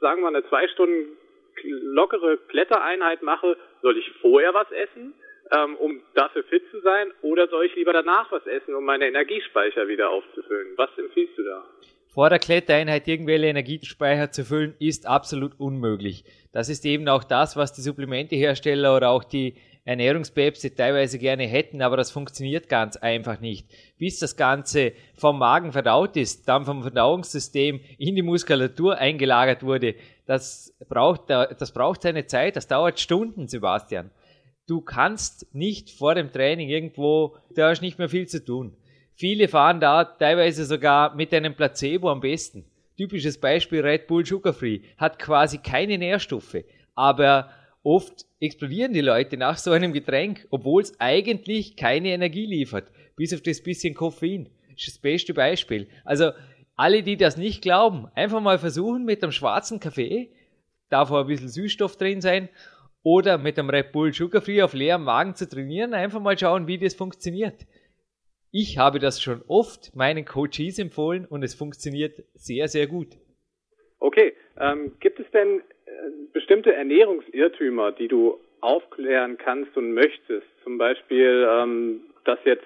sagen 0.00 0.22
wir, 0.22 0.28
eine 0.28 0.48
zwei 0.48 0.68
Stunden 0.68 1.16
lockere 1.64 2.38
Klettereinheit 2.48 3.22
mache, 3.22 3.56
soll 3.82 3.98
ich 3.98 4.08
vorher 4.20 4.54
was 4.54 4.70
essen, 4.70 5.12
ähm, 5.50 5.74
um 5.76 6.00
dafür 6.14 6.44
fit 6.44 6.62
zu 6.70 6.80
sein, 6.80 7.12
oder 7.22 7.48
soll 7.48 7.66
ich 7.66 7.74
lieber 7.74 7.92
danach 7.92 8.30
was 8.30 8.46
essen, 8.46 8.72
um 8.76 8.84
meine 8.84 9.08
Energiespeicher 9.08 9.88
wieder 9.88 10.10
aufzufüllen? 10.10 10.74
Was 10.76 10.96
empfiehlst 10.96 11.36
du 11.36 11.42
da? 11.42 11.66
Vor 12.12 12.28
der 12.28 12.40
Klettereinheit 12.40 13.06
irgendwelche 13.06 13.46
Energiespeicher 13.46 14.32
zu 14.32 14.44
füllen, 14.44 14.74
ist 14.80 15.06
absolut 15.06 15.60
unmöglich. 15.60 16.24
Das 16.50 16.68
ist 16.68 16.84
eben 16.84 17.08
auch 17.08 17.22
das, 17.22 17.54
was 17.54 17.72
die 17.72 17.82
Supplementehersteller 17.82 18.96
oder 18.96 19.10
auch 19.10 19.22
die 19.22 19.54
Ernährungspäpste 19.84 20.74
teilweise 20.74 21.18
gerne 21.20 21.44
hätten, 21.46 21.82
aber 21.82 21.96
das 21.96 22.10
funktioniert 22.10 22.68
ganz 22.68 22.96
einfach 22.96 23.40
nicht. 23.40 23.68
Bis 23.96 24.18
das 24.18 24.36
Ganze 24.36 24.92
vom 25.14 25.38
Magen 25.38 25.70
verdaut 25.70 26.16
ist, 26.16 26.48
dann 26.48 26.64
vom 26.64 26.82
Verdauungssystem 26.82 27.80
in 27.98 28.16
die 28.16 28.22
Muskulatur 28.22 28.98
eingelagert 28.98 29.62
wurde, 29.62 29.94
das 30.26 30.76
braucht, 30.88 31.30
das 31.30 31.72
braucht 31.72 32.02
seine 32.02 32.26
Zeit, 32.26 32.56
das 32.56 32.66
dauert 32.66 32.98
Stunden, 32.98 33.46
Sebastian. 33.46 34.10
Du 34.66 34.80
kannst 34.80 35.52
nicht 35.54 35.90
vor 35.90 36.14
dem 36.14 36.30
Training 36.30 36.68
irgendwo, 36.68 37.36
da 37.54 37.70
hast 37.70 37.82
nicht 37.82 37.98
mehr 37.98 38.08
viel 38.08 38.26
zu 38.26 38.44
tun. 38.44 38.76
Viele 39.20 39.48
fahren 39.48 39.80
da 39.80 40.02
teilweise 40.04 40.64
sogar 40.64 41.14
mit 41.14 41.34
einem 41.34 41.54
Placebo 41.54 42.08
am 42.08 42.20
besten. 42.20 42.64
Typisches 42.96 43.38
Beispiel 43.38 43.82
Red 43.82 44.06
Bull 44.06 44.24
Sugar 44.24 44.54
Free 44.54 44.80
hat 44.96 45.18
quasi 45.18 45.58
keine 45.58 45.98
Nährstoffe, 45.98 46.64
aber 46.94 47.50
oft 47.82 48.24
explodieren 48.40 48.94
die 48.94 49.02
Leute 49.02 49.36
nach 49.36 49.58
so 49.58 49.72
einem 49.72 49.92
Getränk, 49.92 50.46
obwohl 50.48 50.80
es 50.80 50.98
eigentlich 51.00 51.76
keine 51.76 52.08
Energie 52.08 52.46
liefert, 52.46 52.90
bis 53.14 53.34
auf 53.34 53.42
das 53.42 53.62
bisschen 53.62 53.92
Koffein. 53.92 54.48
Das 54.70 54.86
ist 54.86 54.94
das 54.94 54.98
beste 55.02 55.34
Beispiel. 55.34 55.88
Also 56.06 56.30
alle, 56.74 57.02
die 57.02 57.18
das 57.18 57.36
nicht 57.36 57.60
glauben, 57.60 58.08
einfach 58.14 58.40
mal 58.40 58.58
versuchen 58.58 59.04
mit 59.04 59.22
einem 59.22 59.32
schwarzen 59.32 59.80
Kaffee, 59.80 60.30
darf 60.88 61.10
auch 61.10 61.20
ein 61.20 61.26
bisschen 61.26 61.50
Süßstoff 61.50 61.98
drin 61.98 62.22
sein, 62.22 62.48
oder 63.02 63.36
mit 63.36 63.58
einem 63.58 63.68
Red 63.68 63.92
Bull 63.92 64.14
Sugar 64.14 64.40
Free 64.40 64.62
auf 64.62 64.72
leerem 64.72 65.04
Magen 65.04 65.34
zu 65.34 65.46
trainieren, 65.46 65.92
einfach 65.92 66.22
mal 66.22 66.38
schauen, 66.38 66.66
wie 66.66 66.78
das 66.78 66.94
funktioniert. 66.94 67.66
Ich 68.52 68.78
habe 68.78 68.98
das 68.98 69.22
schon 69.22 69.42
oft 69.46 69.94
meinen 69.94 70.24
Coaches 70.24 70.80
empfohlen 70.80 71.24
und 71.24 71.44
es 71.44 71.54
funktioniert 71.54 72.24
sehr, 72.34 72.66
sehr 72.66 72.88
gut. 72.88 73.16
Okay, 74.00 74.32
ähm, 74.58 74.92
gibt 74.98 75.20
es 75.20 75.30
denn 75.30 75.60
äh, 75.60 75.90
bestimmte 76.32 76.74
Ernährungsirrtümer, 76.74 77.92
die 77.92 78.08
du 78.08 78.40
aufklären 78.60 79.38
kannst 79.38 79.76
und 79.76 79.92
möchtest? 79.92 80.46
Zum 80.64 80.78
Beispiel, 80.78 81.46
ähm, 81.48 82.00
dass 82.24 82.40
jetzt 82.44 82.64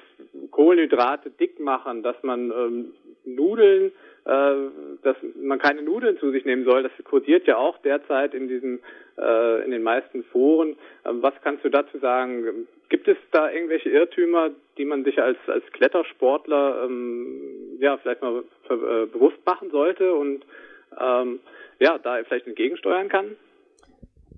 Kohlenhydrate 0.50 1.30
dick 1.30 1.60
machen, 1.60 2.02
dass 2.02 2.16
man 2.22 2.50
ähm, 2.50 2.94
Nudeln, 3.26 3.92
äh, 4.24 4.54
dass 5.02 5.16
man 5.36 5.58
keine 5.58 5.82
Nudeln 5.82 6.18
zu 6.18 6.30
sich 6.30 6.46
nehmen 6.46 6.64
soll. 6.64 6.82
Das 6.82 6.92
kursiert 7.04 7.46
ja 7.46 7.58
auch 7.58 7.76
derzeit 7.82 8.32
in 8.32 8.48
diesen 8.48 8.78
äh, 8.78 8.82
in 9.16 9.70
den 9.70 9.82
meisten 9.82 10.24
Foren. 10.24 10.76
Ähm, 11.06 11.22
was 11.22 11.34
kannst 11.42 11.64
du 11.64 11.68
dazu 11.68 11.98
sagen? 11.98 12.66
Gibt 12.88 13.08
es 13.08 13.16
da 13.30 13.50
irgendwelche 13.50 13.88
Irrtümer, 13.88 14.50
die 14.76 14.84
man 14.84 15.04
sich 15.04 15.20
als, 15.20 15.38
als 15.46 15.64
Klettersportler 15.72 16.84
ähm, 16.84 17.78
ja 17.80 17.96
vielleicht 17.98 18.22
mal 18.22 18.44
äh, 18.68 19.06
bewusst 19.06 19.38
machen 19.46 19.70
sollte 19.70 20.12
und 20.14 20.44
ähm, 21.00 21.40
ja, 21.78 21.98
da 21.98 22.22
vielleicht 22.24 22.46
entgegensteuern 22.46 23.08
kann? 23.08 23.36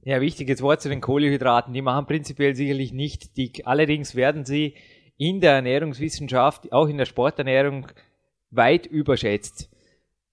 Ja, 0.04 0.20
wichtiges 0.20 0.62
Wort 0.62 0.80
zu 0.80 0.88
den 0.88 1.00
Kohlehydraten. 1.00 1.74
Die 1.74 1.82
machen 1.82 2.06
prinzipiell 2.06 2.54
sicherlich 2.54 2.92
nicht 2.92 3.36
dick. 3.36 3.62
Allerdings 3.64 4.14
werden 4.14 4.44
sie 4.44 4.74
in 5.18 5.40
der 5.40 5.52
Ernährungswissenschaft, 5.52 6.72
auch 6.72 6.88
in 6.88 6.98
der 6.98 7.06
Sporternährung, 7.06 7.88
weit 8.50 8.86
überschätzt. 8.86 9.70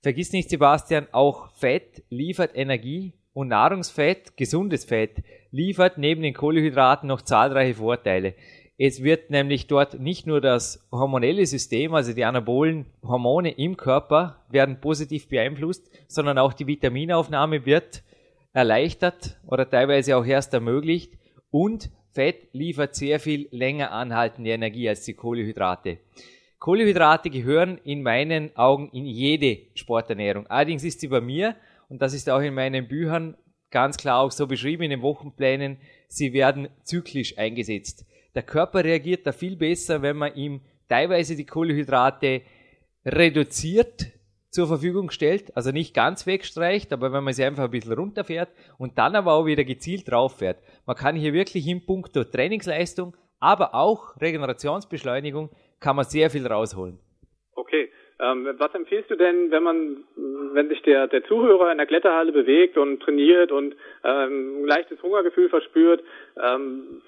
Vergiss 0.02 0.34
nicht, 0.34 0.50
Sebastian, 0.50 1.08
auch 1.12 1.50
Fett 1.56 2.04
liefert 2.10 2.52
Energie 2.56 3.14
und 3.34 3.50
Nahrungsfett, 3.50 4.38
gesundes 4.38 4.86
Fett, 4.86 5.24
liefert 5.52 5.98
neben 5.98 6.22
den 6.22 6.34
Kohlenhydraten 6.34 7.08
noch 7.08 7.22
zahlreiche 7.22 7.76
Vorteile. 7.76 8.36
Es 8.78 9.04
wird 9.04 9.30
nämlich 9.30 9.68
dort 9.68 10.00
nicht 10.00 10.26
nur 10.26 10.42
das 10.42 10.88
hormonelle 10.92 11.46
System, 11.46 11.94
also 11.94 12.14
die 12.14 12.26
anabolen 12.26 12.88
Hormone 13.04 13.52
im 13.52 13.78
Körper 13.78 14.44
werden 14.50 14.82
positiv 14.82 15.28
beeinflusst, 15.30 15.92
sondern 16.08 16.38
auch 16.40 16.54
die 16.54 16.68
Vitaminaufnahme 16.68 17.66
wird 17.66 18.04
erleichtert 18.52 19.38
oder 19.46 19.70
teilweise 19.70 20.18
auch 20.18 20.26
erst 20.26 20.54
ermöglicht 20.54 21.14
und 21.52 21.92
Fett 22.10 22.48
liefert 22.54 22.96
sehr 22.96 23.20
viel 23.20 23.48
länger 23.52 23.92
anhaltende 23.92 24.52
Energie 24.52 24.88
als 24.88 25.04
die 25.04 25.16
Kohlenhydrate. 25.16 25.98
Kohlenhydrate 26.60 27.30
gehören 27.30 27.80
in 27.84 28.04
meinen 28.04 28.56
Augen 28.56 28.90
in 28.94 29.06
jede 29.06 29.58
Sporternährung. 29.76 30.48
Allerdings 30.48 30.84
ist 30.84 31.00
sie 31.00 31.08
bei 31.08 31.22
mir 31.22 31.56
und 31.94 32.02
das 32.02 32.16
ist 32.16 32.28
auch 32.28 32.40
in 32.40 32.56
meinen 32.56 32.88
Büchern 32.88 33.38
ganz 33.70 33.98
klar 33.98 34.20
auch 34.20 34.32
so 34.32 34.48
beschrieben 34.48 34.82
in 34.82 34.90
den 34.90 35.04
Wochenplänen, 35.04 35.78
sie 36.08 36.34
werden 36.34 36.70
zyklisch 36.82 37.38
eingesetzt. 37.38 38.08
Der 38.34 38.42
Körper 38.42 38.84
reagiert 38.84 39.28
da 39.28 39.32
viel 39.32 39.56
besser, 39.56 40.02
wenn 40.02 40.18
man 40.18 40.34
ihm 40.34 40.62
teilweise 40.90 41.36
die 41.36 41.46
Kohlenhydrate 41.46 42.42
reduziert 43.06 44.08
zur 44.50 44.68
Verfügung 44.68 45.12
stellt, 45.12 45.56
also 45.56 45.70
nicht 45.70 45.94
ganz 45.94 46.26
wegstreicht, 46.26 46.92
aber 46.94 47.14
wenn 47.14 47.24
man 47.24 47.36
sie 47.36 47.44
einfach 47.44 47.66
ein 47.66 47.70
bisschen 47.70 47.94
runterfährt 47.94 48.50
und 48.80 48.98
dann 48.98 49.16
aber 49.16 49.34
auch 49.34 49.46
wieder 49.46 49.64
gezielt 49.64 50.10
drauf 50.10 50.40
fährt. 50.40 50.64
Man 50.88 50.96
kann 50.96 51.16
hier 51.16 51.34
wirklich 51.34 51.68
in 51.68 51.86
puncto 51.86 52.24
Trainingsleistung, 52.24 53.16
aber 53.38 53.76
auch 53.76 54.20
Regenerationsbeschleunigung 54.20 55.52
kann 55.80 55.96
man 55.96 56.06
sehr 56.06 56.32
viel 56.32 56.48
rausholen. 56.48 56.98
Okay, 57.54 57.92
ähm, 58.24 58.48
was 58.58 58.74
empfiehlst 58.74 59.10
du 59.10 59.16
denn, 59.16 59.52
wenn 59.52 59.64
man, 59.64 60.04
wenn 60.54 60.70
sich 60.70 60.82
der, 60.84 61.08
der 61.08 61.26
Zuhörer 61.26 61.72
in 61.72 61.78
der 61.78 61.88
Kletterhalle 61.88 62.32
bewegt 62.32 62.78
und 62.78 63.02
trainiert 63.02 63.52
und 63.52 63.76
ähm, 64.04 64.64
ein 64.64 64.66
leichtes 64.66 65.02
Hungergefühl 65.04 65.50
verspürt? 65.50 66.04
Ähm, 66.42 67.02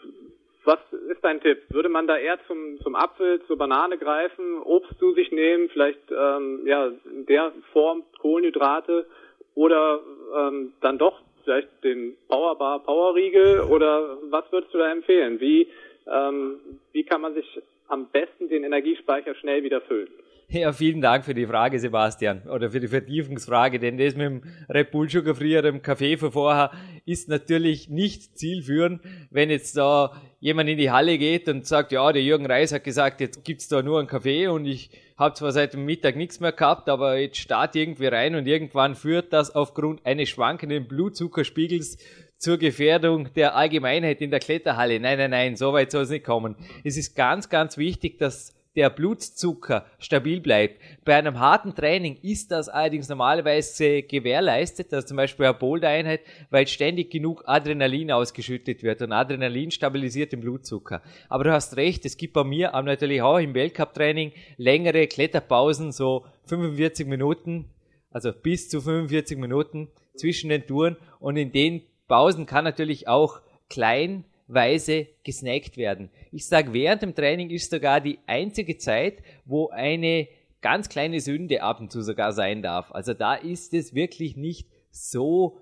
was 0.66 0.80
ist 1.10 1.24
dein 1.24 1.42
Tipp? 1.42 1.62
Würde 1.70 1.90
man 1.90 2.08
da 2.08 2.18
eher 2.18 2.40
zum, 2.48 2.80
zum 2.82 2.96
Apfel, 2.96 3.42
zur 3.46 3.58
Banane 3.58 3.98
greifen, 3.98 4.62
Obst 4.64 4.98
zu 5.00 5.14
sich 5.14 5.32
nehmen, 5.32 5.70
vielleicht 5.70 6.12
ähm, 6.12 6.62
ja 6.66 6.92
in 7.06 7.26
der 7.28 7.54
Form 7.72 8.04
Kohlenhydrate 8.20 9.06
oder 9.54 10.02
ähm, 10.36 10.74
dann 10.82 10.98
doch 10.98 11.22
vielleicht 11.44 11.70
den 11.84 12.18
Powerbar 12.28 12.80
Powerriegel 12.80 13.62
oder 13.62 14.18
was 14.32 14.52
würdest 14.52 14.74
du 14.74 14.80
da 14.80 14.92
empfehlen? 14.92 15.40
Wie 15.40 15.70
ähm, 16.12 16.60
wie 16.92 17.04
kann 17.04 17.22
man 17.22 17.36
sich 17.36 17.62
am 17.88 18.08
besten 18.08 18.50
den 18.50 18.64
Energiespeicher 18.64 19.36
schnell 19.36 19.64
wieder 19.64 19.82
füllen? 19.82 20.10
Ja, 20.50 20.72
vielen 20.72 21.02
Dank 21.02 21.26
für 21.26 21.34
die 21.34 21.48
Frage, 21.48 21.80
Sebastian, 21.80 22.44
oder 22.44 22.70
für 22.70 22.80
die 22.80 22.88
Vertiefungsfrage, 22.88 23.80
denn 23.80 23.98
das 23.98 24.16
mit 24.16 24.26
dem 24.26 24.44
Red 24.70 24.92
Bull 24.92 25.10
Sugar 25.10 25.36
Free 25.36 25.58
oder 25.58 25.72
dem 25.72 25.82
Kaffee 25.82 26.18
von 26.18 26.32
vorher 26.32 26.72
ist 27.06 27.30
natürlich 27.30 27.90
nicht 27.90 28.38
zielführend, 28.38 29.02
wenn 29.32 29.50
jetzt 29.50 29.76
da 29.76 30.22
jemand 30.40 30.70
in 30.70 30.78
die 30.78 30.92
Halle 30.92 31.18
geht 31.18 31.50
und 31.50 31.66
sagt, 31.66 31.92
ja, 31.92 32.12
der 32.12 32.22
Jürgen 32.22 32.46
Reis 32.46 32.72
hat 32.72 32.84
gesagt, 32.84 33.22
jetzt 33.22 33.44
gibt's 33.44 33.68
da 33.68 33.82
nur 33.82 34.00
einen 34.00 34.08
Kaffee 34.08 34.48
und 34.48 34.66
ich 34.66 34.92
habe 35.18 35.34
zwar 35.34 35.52
seit 35.52 35.74
dem 35.74 35.86
Mittag 35.86 36.16
nichts 36.16 36.40
mehr 36.40 36.52
gehabt, 36.52 36.90
aber 36.90 37.18
jetzt 37.18 37.38
start 37.38 37.76
irgendwie 37.76 38.08
rein 38.08 38.36
und 38.36 38.46
irgendwann 38.46 38.96
führt 38.96 39.34
das 39.34 39.56
aufgrund 39.56 40.06
eines 40.06 40.30
schwankenden 40.30 40.88
Blutzuckerspiegels 40.88 41.98
zur 42.38 42.58
Gefährdung 42.58 43.34
der 43.34 43.56
Allgemeinheit 43.56 44.22
in 44.22 44.30
der 44.30 44.40
Kletterhalle. 44.40 45.00
Nein, 45.00 45.18
nein, 45.18 45.32
nein, 45.32 45.56
so 45.56 45.74
weit 45.74 45.90
soll 45.92 46.04
es 46.04 46.10
nicht 46.10 46.26
kommen. 46.26 46.56
Es 46.84 46.98
ist 46.98 47.16
ganz, 47.16 47.50
ganz 47.50 47.78
wichtig, 47.78 48.20
dass 48.20 48.55
der 48.76 48.90
Blutzucker 48.90 49.86
stabil 50.00 50.42
bleibt. 50.42 50.82
Bei 51.06 51.16
einem 51.16 51.40
harten 51.40 51.74
Training 51.74 52.18
ist 52.22 52.52
das 52.52 52.70
allerdings 52.70 53.10
normalerweise 53.10 54.04
gewährleistet, 54.04 54.94
also 54.94 55.08
zum 55.08 55.18
Beispiel 55.18 55.46
eine 55.46 55.54
Boulder-Einheit, 55.54 56.22
weil 56.50 56.68
ständig 56.68 57.12
genug 57.12 57.44
Adrenalin 57.46 58.12
ausgeschüttet 58.12 58.84
wird 58.84 59.02
und 59.02 59.12
Adrenalin 59.12 59.72
stabilisiert 59.72 60.34
den 60.34 60.42
Blutzucker. 60.42 61.02
Aber 61.30 61.46
du 61.46 61.54
hast 61.54 61.78
recht, 61.78 62.06
es 62.06 62.18
gibt 62.18 62.34
bei 62.34 62.44
mir 62.44 62.72
natürlich 62.84 63.22
auch 63.22 63.38
im 63.38 63.54
Weltcup-Training 63.54 64.34
längere 64.58 65.08
Kletterpausen, 65.08 65.92
so 65.92 66.26
45 66.46 67.08
Minuten, 67.08 67.70
also 68.12 68.32
bis 68.32 68.70
zu 68.70 68.82
45 68.82 69.38
Minuten 69.38 69.90
zwischen 70.16 70.50
den 70.50 70.66
Touren 70.68 70.98
und 71.20 71.38
in 71.38 71.52
den 71.52 71.82
Pausen 72.08 72.46
kann 72.46 72.64
natürlich 72.64 73.08
auch 73.08 73.42
klein 73.70 74.26
Weise 74.48 75.08
gesnackt 75.24 75.78
werden. 75.78 76.10
Ich 76.32 76.48
sage, 76.48 76.74
während 76.74 77.02
dem 77.02 77.16
Training 77.16 77.50
ist 77.50 77.72
sogar 77.72 78.02
die 78.02 78.20
einzige 78.28 78.78
Zeit, 78.78 79.20
wo 79.46 79.70
eine 79.70 80.28
ganz 80.62 80.90
kleine 80.90 81.20
Sünde 81.20 81.62
ab 81.62 81.80
und 81.80 81.92
zu 81.92 82.02
sogar 82.02 82.34
sein 82.34 82.62
darf. 82.62 82.92
Also 82.92 83.14
da 83.14 83.36
ist 83.36 83.74
es 83.74 83.94
wirklich 83.94 84.36
nicht 84.36 84.68
so 84.92 85.60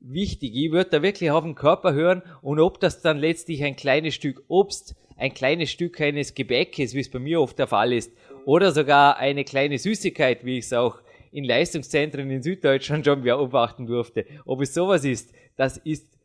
wichtig. 0.00 0.54
Ich 0.54 0.70
würde 0.70 0.90
da 0.90 1.02
wirklich 1.02 1.30
auf 1.30 1.44
den 1.44 1.54
Körper 1.54 1.94
hören 1.94 2.22
und 2.42 2.60
ob 2.60 2.80
das 2.80 3.00
dann 3.00 3.18
letztlich 3.18 3.64
ein 3.64 3.76
kleines 3.76 4.14
Stück 4.14 4.44
Obst, 4.48 4.94
ein 5.16 5.32
kleines 5.32 5.70
Stück 5.70 6.00
eines 6.00 6.34
Gebäckes, 6.34 6.94
wie 6.94 7.00
es 7.00 7.10
bei 7.10 7.18
mir 7.18 7.40
oft 7.40 7.58
der 7.58 7.66
Fall 7.66 7.92
ist, 7.92 8.12
oder 8.44 8.72
sogar 8.72 9.16
eine 9.16 9.44
kleine 9.44 9.78
Süßigkeit, 9.78 10.44
wie 10.44 10.58
ich 10.58 10.66
es 10.66 10.72
auch 10.72 11.00
in 11.32 11.44
Leistungszentren 11.44 12.30
in 12.30 12.42
Süddeutschland 12.42 13.04
schon 13.04 13.22
beobachten 13.22 13.86
durfte. 13.86 14.26
Ob 14.44 14.60
es 14.60 14.74
sowas 14.74 15.04
ist, 15.04 15.34
das 15.56 15.76
ist 15.78 16.15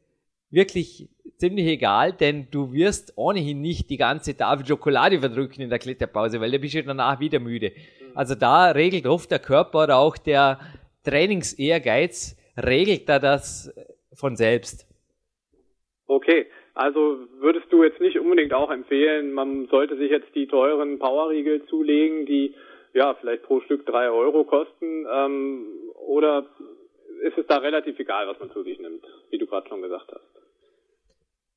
wirklich 0.52 1.10
ziemlich 1.38 1.66
egal, 1.66 2.14
denn 2.14 2.48
du 2.52 2.72
wirst 2.72 3.14
ohnehin 3.16 3.62
nicht 3.62 3.90
die 3.90 3.98
ganze 3.98 4.38
Tafel 4.38 4.66
Schokolade 4.66 5.20
verdrücken 5.20 5.62
in 5.62 5.70
der 5.70 5.80
Kletterpause, 5.80 6.40
weil 6.40 6.52
da 6.52 6.58
bist 6.60 6.76
du 6.76 6.84
danach 6.84 7.20
wieder 7.20 7.40
müde. 7.40 7.72
Also 8.14 8.36
da 8.36 8.72
regelt 8.72 9.08
oft 9.08 9.32
der 9.32 9.40
Körper 9.40 9.84
oder 9.84 9.98
auch 9.98 10.18
der 10.18 10.60
Trainingsehrgeiz, 11.04 12.38
regelt 12.58 13.10
da 13.10 13.18
das 13.20 13.74
von 14.14 14.36
selbst. 14.36 14.88
Okay, 16.08 16.46
also 16.74 17.18
würdest 17.40 17.72
du 17.72 17.84
jetzt 17.84 18.02
nicht 18.02 18.20
unbedingt 18.20 18.54
auch 18.54 18.70
empfehlen, 18.70 19.34
man 19.34 19.68
sollte 19.68 19.98
sich 19.98 20.12
jetzt 20.12 20.36
die 20.36 20.48
teuren 20.48 21.00
Powerriegel 21.00 21.66
zulegen, 21.68 22.26
die 22.26 22.54
ja 22.94 23.16
vielleicht 23.16 23.44
pro 23.44 23.62
Stück 23.62 23.86
drei 23.86 24.10
Euro 24.10 24.44
kosten, 24.44 25.08
ähm, 25.12 25.66
oder 26.06 26.46
ist 27.22 27.38
es 27.38 27.48
da 27.48 27.58
relativ 27.58 27.98
egal, 28.00 28.28
was 28.28 28.40
man 28.40 28.52
zu 28.52 28.64
sich 28.64 28.80
nimmt, 28.80 29.04
wie 29.30 29.38
du 29.38 29.46
gerade 29.48 29.68
schon 29.70 29.82
gesagt 29.82 30.12
hast? 30.12 30.31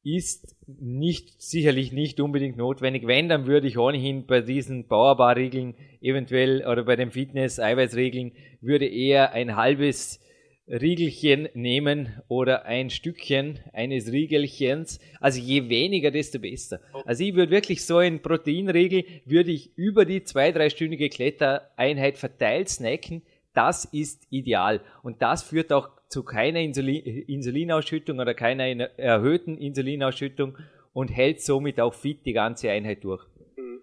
Ist 0.05 0.55
nicht, 0.67 1.41
sicherlich 1.41 1.91
nicht 1.93 2.21
unbedingt 2.21 2.57
notwendig. 2.57 3.07
Wenn, 3.07 3.29
dann 3.29 3.47
würde 3.47 3.67
ich 3.67 3.79
ohnehin 3.79 4.27
bei 4.27 4.43
diesen 4.43 4.87
Bauerbar-Regeln 4.87 5.75
eventuell 6.01 6.67
oder 6.67 6.85
bei 6.85 6.97
den 6.97 7.11
Fitness-Eiweiß-Regeln 7.11 8.33
würde 8.61 8.87
eher 8.87 9.33
ein 9.33 9.57
halbes 9.57 10.21
Riegelchen 10.67 11.49
nehmen 11.55 12.09
oder 12.29 12.65
ein 12.65 12.89
Stückchen 12.89 13.61
eines 13.73 14.11
Riegelchens. 14.11 14.99
Also 15.21 15.41
je 15.41 15.69
weniger, 15.69 16.11
desto 16.11 16.39
besser. 16.39 16.81
Also 17.05 17.25
ich 17.25 17.35
würde 17.35 17.51
wirklich 17.51 17.85
so 17.85 17.99
ein 17.99 18.23
Proteinriegel, 18.23 19.05
würde 19.27 19.51
ich 19.51 19.77
über 19.77 20.05
die 20.05 20.23
zwei, 20.25 20.53
dreistündige 20.53 21.11
Klettereinheit 21.11 22.17
verteilt 22.17 22.69
snacken. 22.69 23.23
Das 23.53 23.85
ist 23.85 24.27
ideal. 24.31 24.81
Und 25.03 25.21
das 25.21 25.43
führt 25.43 25.73
auch 25.73 25.91
zu 26.15 26.25
keiner 26.25 26.61
Insulin 26.61 27.25
Insulinausschüttung 27.27 28.21
oder 28.21 28.35
keiner 28.35 28.67
erhöhten 28.97 29.59
Insulinausschüttung 29.59 30.57
und 30.93 31.09
hält 31.09 31.41
somit 31.41 31.81
auch 31.81 31.95
fit 31.95 32.25
die 32.25 32.33
ganze 32.33 32.71
Einheit 32.71 33.03
durch. 33.03 33.25
Mhm. 33.57 33.83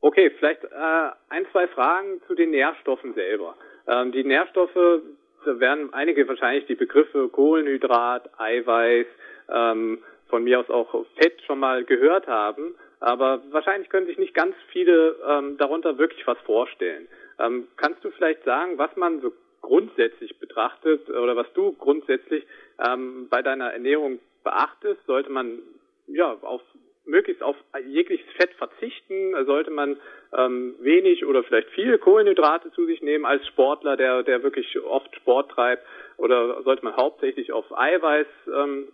Okay, 0.00 0.30
vielleicht 0.38 0.64
äh, 0.64 1.10
ein, 1.28 1.46
zwei 1.52 1.68
Fragen 1.68 2.22
zu 2.26 2.34
den 2.34 2.50
Nährstoffen 2.50 3.12
selber. 3.14 3.54
Ähm, 3.86 4.12
die 4.12 4.24
Nährstoffe 4.24 5.02
da 5.44 5.60
werden 5.60 5.92
einige 5.92 6.26
wahrscheinlich 6.26 6.66
die 6.66 6.74
Begriffe 6.74 7.28
Kohlenhydrat, 7.28 8.28
Eiweiß, 8.38 9.06
ähm, 9.48 10.02
von 10.28 10.42
mir 10.42 10.58
aus 10.58 10.70
auch 10.70 11.06
Fett 11.16 11.40
schon 11.46 11.60
mal 11.60 11.84
gehört 11.84 12.26
haben, 12.26 12.74
aber 12.98 13.42
wahrscheinlich 13.52 13.88
können 13.88 14.06
sich 14.06 14.18
nicht 14.18 14.34
ganz 14.34 14.56
viele 14.72 15.14
ähm, 15.28 15.56
darunter 15.56 15.98
wirklich 15.98 16.26
was 16.26 16.38
vorstellen. 16.38 17.06
Ähm, 17.38 17.68
kannst 17.76 18.02
du 18.02 18.10
vielleicht 18.10 18.42
sagen, 18.42 18.76
was 18.76 18.96
man 18.96 19.20
so 19.20 19.32
grundsätzlich 19.66 20.38
betrachtet 20.38 21.10
oder 21.10 21.34
was 21.34 21.52
du 21.52 21.72
grundsätzlich 21.72 22.46
ähm, 22.78 23.26
bei 23.28 23.42
deiner 23.42 23.72
Ernährung 23.72 24.20
beachtest? 24.44 25.04
Sollte 25.06 25.30
man 25.30 25.58
ja 26.06 26.36
auf 26.40 26.62
möglichst 27.04 27.42
auf 27.42 27.56
jegliches 27.84 28.26
Fett 28.36 28.52
verzichten? 28.54 29.34
Sollte 29.44 29.72
man 29.72 29.96
ähm, 30.36 30.76
wenig 30.78 31.26
oder 31.26 31.42
vielleicht 31.42 31.68
viel 31.70 31.98
Kohlenhydrate 31.98 32.70
zu 32.72 32.86
sich 32.86 33.02
nehmen 33.02 33.24
als 33.24 33.44
Sportler, 33.48 33.96
der, 33.96 34.22
der 34.22 34.44
wirklich 34.44 34.78
oft 34.84 35.12
Sport 35.16 35.50
treibt? 35.50 35.84
Oder 36.16 36.62
sollte 36.62 36.84
man 36.84 36.96
hauptsächlich 36.96 37.52
auf 37.52 37.66
Eiweiß, 37.76 38.26
ähm, 38.54 38.88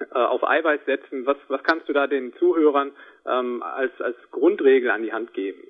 äh, 0.00 0.14
auf 0.14 0.48
Eiweiß 0.48 0.80
setzen? 0.86 1.26
Was, 1.26 1.36
was 1.48 1.62
kannst 1.62 1.90
du 1.90 1.92
da 1.92 2.06
den 2.06 2.32
Zuhörern 2.38 2.92
ähm, 3.26 3.62
als, 3.62 3.92
als 4.00 4.16
Grundregel 4.30 4.90
an 4.90 5.02
die 5.02 5.12
Hand 5.12 5.34
geben? 5.34 5.60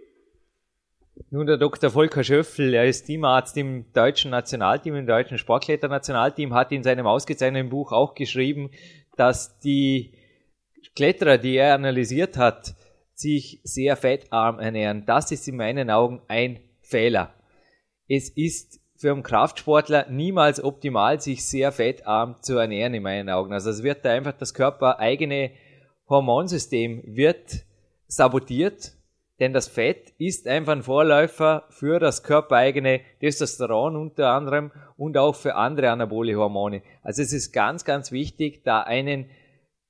Nun, 1.31 1.47
der 1.47 1.57
Dr. 1.57 1.91
Volker 1.91 2.23
Schöffel, 2.23 2.75
er 2.75 2.85
ist 2.85 3.05
Teamarzt 3.05 3.57
im 3.57 3.91
deutschen 3.93 4.31
Nationalteam, 4.31 4.95
im 4.97 5.07
deutschen 5.07 5.39
Sportkletternationalteam, 5.39 6.53
hat 6.55 6.73
in 6.73 6.83
seinem 6.83 7.07
ausgezeichneten 7.07 7.71
Buch 7.71 7.93
auch 7.93 8.15
geschrieben, 8.15 8.71
dass 9.17 9.59
die 9.59 10.13
Kletterer, 10.95 11.39
die 11.39 11.57
er 11.57 11.75
analysiert 11.75 12.37
hat, 12.37 12.75
sich 13.15 13.61
sehr 13.65 13.97
fettarm 13.97 14.59
ernähren. 14.59 15.05
Das 15.07 15.33
ist 15.33 15.49
in 15.49 15.57
meinen 15.57 15.91
Augen 15.91 16.21
ein 16.29 16.61
Fehler. 16.81 17.33
Es 18.09 18.29
ist 18.29 18.81
für 18.97 19.13
einen 19.13 19.23
Kraftsportler 19.23 20.07
niemals 20.11 20.63
optimal, 20.63 21.21
sich 21.21 21.45
sehr 21.45 21.73
fettarm 21.73 22.37
zu 22.43 22.59
ernähren, 22.59 22.95
in 22.95 23.03
meinen 23.03 23.31
Augen. 23.31 23.53
Also 23.53 23.71
es 23.71 23.83
wird 23.83 24.05
da 24.05 24.13
einfach 24.13 24.33
das 24.33 24.55
körpereigene 24.55 25.53
Hormonsystem 26.09 27.03
wird 27.05 27.65
sabotiert, 28.07 28.96
denn 29.39 29.53
das 29.53 29.69
Fett 29.69 30.15
ist 30.19 30.49
einfach 30.49 30.73
ein 30.73 30.83
Vorläufer 30.83 31.65
für 31.69 31.99
das 31.99 32.23
körpereigene 32.23 33.01
Testosteron 33.21 33.97
unter 33.97 34.31
anderem 34.31 34.73
und 34.97 35.19
auch 35.19 35.35
für 35.35 35.57
andere 35.57 35.91
anabole 35.91 36.37
Hormone. 36.37 36.83
Also 37.03 37.23
es 37.23 37.33
ist 37.33 37.53
ganz, 37.53 37.85
ganz 37.85 38.13
wichtig, 38.13 38.65
da 38.65 38.81
einen 38.83 39.31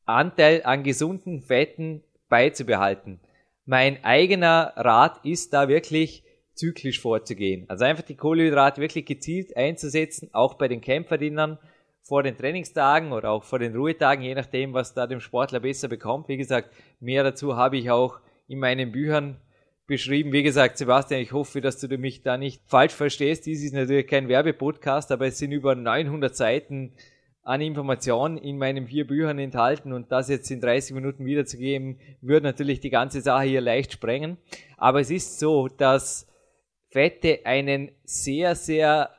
Anteil 0.05 0.62
an 0.65 0.83
gesunden 0.83 1.43
Fetten 1.43 2.03
beizubehalten. 2.29 3.21
Mein 3.65 4.05
eigener 4.05 4.73
Rat 4.76 5.25
ist 5.25 5.52
da 5.52 5.69
wirklich 5.69 6.25
zyklisch 6.54 7.00
vorzugehen. 7.00 7.67
Also 7.69 7.85
einfach 7.85 8.04
die 8.04 8.17
Kohlenhydrate 8.17 8.80
wirklich 8.80 9.06
gezielt 9.06 9.56
einzusetzen, 9.56 10.30
auch 10.32 10.54
bei 10.54 10.69
den 10.69 10.80
Kämpferdinnern 10.80 11.59
vor 12.02 12.23
den 12.23 12.37
Trainingstagen 12.37 13.13
oder 13.13 13.30
auch 13.30 13.45
vor 13.45 13.59
den 13.59 13.75
Ruhetagen, 13.75 14.25
je 14.25 14.35
nachdem, 14.35 14.73
was 14.73 14.95
da 14.95 15.06
dem 15.06 15.21
Sportler 15.21 15.61
besser 15.61 15.89
bekommt. 15.89 16.28
Wie 16.28 16.37
gesagt, 16.37 16.71
mehr 17.00 17.25
dazu 17.25 17.56
habe 17.56 17.76
ich 17.76 17.91
auch 17.91 18.21
in 18.49 18.59
meinen 18.59 18.93
Büchern 18.93 19.41
beschrieben. 19.87 20.32
Wie 20.32 20.43
gesagt, 20.43 20.78
Sebastian, 20.78 21.21
ich 21.21 21.32
hoffe, 21.32 21.61
dass 21.61 21.78
du 21.78 21.97
mich 21.99 22.23
da 22.23 22.37
nicht 22.37 22.63
falsch 22.67 22.95
verstehst. 22.95 23.47
Dies 23.47 23.63
ist 23.63 23.73
natürlich 23.73 24.06
kein 24.06 24.28
Werbepodcast, 24.28 25.13
aber 25.13 25.26
es 25.26 25.39
sind 25.39 25.52
über 25.52 25.75
900 25.75 26.35
Seiten 26.35 26.93
an 27.43 27.61
Informationen 27.61 28.39
in 28.39 28.59
meinen 28.59 28.89
vier 28.89 29.06
Büchern 29.06 29.39
enthalten 29.39 29.93
und 29.93 30.11
das 30.11 30.28
jetzt 30.28 30.50
in 30.50 30.61
30 30.61 30.95
Minuten 30.97 31.25
wiederzugeben, 31.25 32.00
würde 32.21 32.45
natürlich 32.45 32.80
die 32.80 32.91
ganze 32.91 33.21
Sache 33.21 33.45
hier 33.45 33.61
leicht 33.61 33.93
sprengen. 33.93 34.37
Aber 34.76 35.00
es 35.00 35.11
ist 35.11 35.39
so, 35.39 35.69
dass 35.69 36.26
Fette 36.91 37.41
einen 37.45 37.93
sehr, 38.02 38.56
sehr 38.56 39.11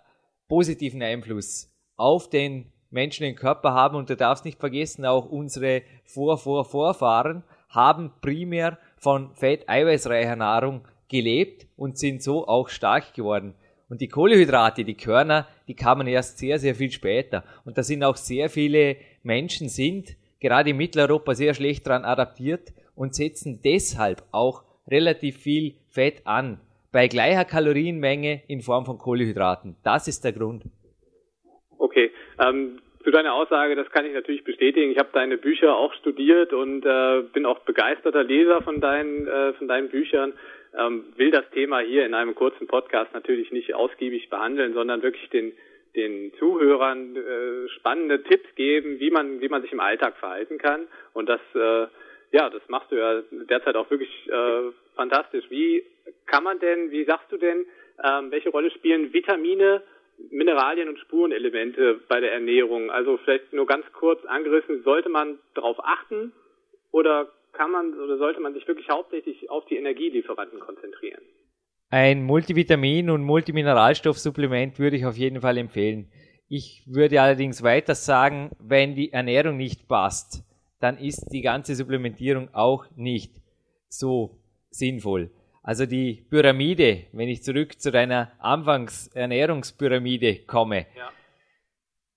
positiven 0.49 1.01
Einfluss 1.01 1.71
auf 1.95 2.29
den 2.29 2.73
menschlichen 2.89 3.37
Körper 3.37 3.73
haben 3.73 3.95
und 3.95 4.09
du 4.09 4.17
darfst 4.17 4.43
nicht 4.43 4.59
vergessen, 4.59 5.05
auch 5.05 5.25
unsere 5.25 5.83
Vor, 6.03 6.37
Vor, 6.37 6.65
Vorfahren 6.65 7.43
haben 7.69 8.11
primär 8.21 8.77
von 8.97 9.33
fett-eiweißreicher 9.35 10.35
Nahrung 10.35 10.87
gelebt 11.09 11.67
und 11.75 11.97
sind 11.97 12.21
so 12.21 12.47
auch 12.47 12.69
stark 12.69 13.13
geworden. 13.13 13.53
Und 13.89 14.01
die 14.01 14.09
Kohlehydrate, 14.09 14.83
die 14.83 14.95
Körner, 14.95 15.47
die 15.67 15.75
kamen 15.75 16.07
erst 16.07 16.39
sehr, 16.39 16.59
sehr 16.59 16.75
viel 16.75 16.91
später. 16.91 17.43
Und 17.63 17.77
da 17.77 17.83
sind 17.83 18.03
auch 18.03 18.17
sehr 18.17 18.49
viele 18.49 18.97
Menschen 19.23 19.69
sind, 19.69 20.17
gerade 20.39 20.71
in 20.71 20.77
Mitteleuropa, 20.77 21.35
sehr 21.35 21.53
schlecht 21.53 21.87
daran 21.87 22.03
adaptiert 22.03 22.73
und 22.95 23.15
setzen 23.15 23.61
deshalb 23.63 24.23
auch 24.31 24.63
relativ 24.87 25.37
viel 25.37 25.75
Fett 25.87 26.25
an. 26.25 26.59
Bei 26.91 27.07
gleicher 27.07 27.45
Kalorienmenge 27.45 28.41
in 28.47 28.61
Form 28.61 28.85
von 28.85 28.97
Kohlehydraten. 28.97 29.77
Das 29.83 30.07
ist 30.07 30.23
der 30.23 30.33
Grund. 30.33 30.65
Okay. 31.77 32.11
Ähm, 32.39 32.79
zu 33.07 33.11
deiner 33.11 33.35
Aussage, 33.35 33.77
das 33.77 33.89
kann 33.89 34.05
ich 34.05 34.11
natürlich 34.11 34.43
bestätigen. 34.43 34.91
Ich 34.91 34.97
habe 34.97 35.07
deine 35.13 35.37
Bücher 35.37 35.77
auch 35.77 35.93
studiert 35.93 36.51
und 36.51 36.85
äh, 36.85 37.21
bin 37.31 37.45
auch 37.45 37.59
begeisterter 37.59 38.21
Leser 38.21 38.61
von 38.61 38.81
deinen, 38.81 39.25
äh, 39.25 39.53
von 39.53 39.69
deinen 39.69 39.87
Büchern 39.87 40.33
ähm, 40.77 41.05
will 41.15 41.31
das 41.31 41.49
Thema 41.51 41.79
hier 41.79 42.05
in 42.05 42.13
einem 42.13 42.35
kurzen 42.35 42.67
Podcast 42.67 43.13
natürlich 43.13 43.49
nicht 43.53 43.73
ausgiebig 43.73 44.29
behandeln, 44.29 44.73
sondern 44.73 45.03
wirklich 45.03 45.29
den 45.29 45.53
den 45.95 46.33
Zuhörern 46.37 47.15
äh, 47.15 47.69
spannende 47.69 48.23
Tipps 48.23 48.53
geben, 48.55 48.99
wie 48.99 49.09
man 49.09 49.39
wie 49.39 49.47
man 49.47 49.61
sich 49.61 49.71
im 49.71 49.79
Alltag 49.79 50.17
verhalten 50.17 50.57
kann 50.57 50.81
und 51.13 51.29
das 51.29 51.39
äh, 51.55 51.87
ja, 52.33 52.49
das 52.49 52.61
machst 52.67 52.91
du 52.91 52.97
ja 52.97 53.21
derzeit 53.31 53.77
auch 53.77 53.89
wirklich 53.89 54.11
äh, 54.29 54.71
fantastisch. 54.97 55.45
Wie 55.49 55.85
kann 56.25 56.43
man 56.43 56.59
denn, 56.59 56.91
wie 56.91 57.05
sagst 57.05 57.31
du 57.31 57.37
denn, 57.37 57.65
ähm, 58.03 58.31
welche 58.31 58.49
Rolle 58.49 58.69
spielen 58.71 59.13
Vitamine, 59.13 59.81
Mineralien 60.31 60.89
und 60.89 60.99
Spurenelemente 60.99 61.99
bei 62.07 62.19
der 62.19 62.33
Ernährung? 62.33 62.89
Also 62.89 63.17
vielleicht 63.17 63.53
nur 63.53 63.65
ganz 63.65 63.85
kurz 63.93 64.23
angerissen, 64.25 64.83
sollte 64.83 65.09
man 65.09 65.39
darauf 65.53 65.77
achten 65.83 66.31
oder 66.91 67.27
kann 67.53 67.71
man 67.71 67.93
oder 67.93 68.17
sollte 68.17 68.39
man 68.39 68.53
sich 68.53 68.67
wirklich 68.67 68.89
hauptsächlich 68.89 69.49
auf 69.49 69.65
die 69.65 69.77
Energielieferanten 69.77 70.59
konzentrieren? 70.59 71.21
Ein 71.89 72.25
Multivitamin- 72.25 73.09
und 73.09 73.23
Multimineralstoffsupplement 73.23 74.77
würde 74.77 74.97
ich 74.97 75.05
auf 75.05 75.15
jeden 75.15 75.41
Fall 75.41 75.57
empfehlen. 75.57 76.11
Ich 76.49 76.83
würde 76.85 77.21
allerdings 77.21 77.63
weiter 77.63 77.95
sagen, 77.95 78.51
wenn 78.59 78.95
die 78.95 79.11
Ernährung 79.11 79.57
nicht 79.57 79.87
passt, 79.87 80.43
dann 80.79 80.97
ist 80.97 81.29
die 81.31 81.41
ganze 81.41 81.75
Supplementierung 81.75 82.49
auch 82.53 82.85
nicht 82.95 83.33
so 83.89 84.37
sinnvoll. 84.69 85.31
Also 85.67 85.85
die 85.85 86.23
Pyramide, 86.29 87.07
wenn 87.11 87.27
ich 87.27 87.43
zurück 87.43 87.77
zu 87.77 87.91
deiner 87.91 88.31
Anfangsernährungspyramide 88.39 90.45
komme, 90.47 90.85
ja. 90.95 91.11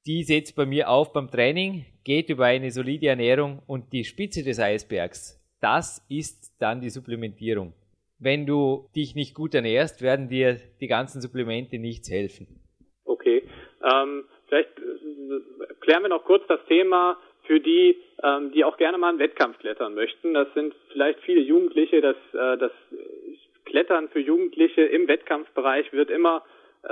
die 0.06 0.22
setzt 0.22 0.54
bei 0.54 0.66
mir 0.66 0.88
auf 0.88 1.12
beim 1.12 1.28
Training, 1.28 1.84
geht 2.04 2.28
über 2.28 2.44
eine 2.44 2.70
solide 2.70 3.08
Ernährung 3.08 3.60
und 3.66 3.92
die 3.92 4.04
Spitze 4.04 4.44
des 4.44 4.60
Eisbergs, 4.60 5.44
das 5.60 6.06
ist 6.08 6.54
dann 6.60 6.80
die 6.80 6.90
Supplementierung. 6.90 7.72
Wenn 8.20 8.46
du 8.46 8.88
dich 8.94 9.16
nicht 9.16 9.34
gut 9.34 9.52
ernährst, 9.52 10.00
werden 10.00 10.28
dir 10.28 10.60
die 10.80 10.86
ganzen 10.86 11.20
Supplemente 11.20 11.80
nichts 11.80 12.08
helfen. 12.08 12.46
Okay. 13.04 13.42
Ähm, 13.82 14.26
vielleicht 14.46 14.78
äh, 14.78 15.74
klären 15.80 16.02
wir 16.02 16.08
noch 16.08 16.24
kurz 16.24 16.46
das 16.46 16.60
Thema 16.68 17.18
für 17.48 17.58
die, 17.58 17.96
ähm, 18.22 18.52
die 18.52 18.62
auch 18.62 18.76
gerne 18.76 18.96
mal 18.96 19.08
einen 19.08 19.18
Wettkampf 19.18 19.58
klettern 19.58 19.94
möchten. 19.94 20.34
Das 20.34 20.46
sind 20.54 20.72
vielleicht 20.92 21.18
viele 21.22 21.40
Jugendliche, 21.40 22.00
das, 22.00 22.16
äh, 22.32 22.56
das 22.58 22.70
Klettern 23.70 24.08
für 24.08 24.20
Jugendliche 24.20 24.82
im 24.82 25.08
Wettkampfbereich 25.08 25.92
wird 25.92 26.10
immer, 26.10 26.44
äh, 26.82 26.88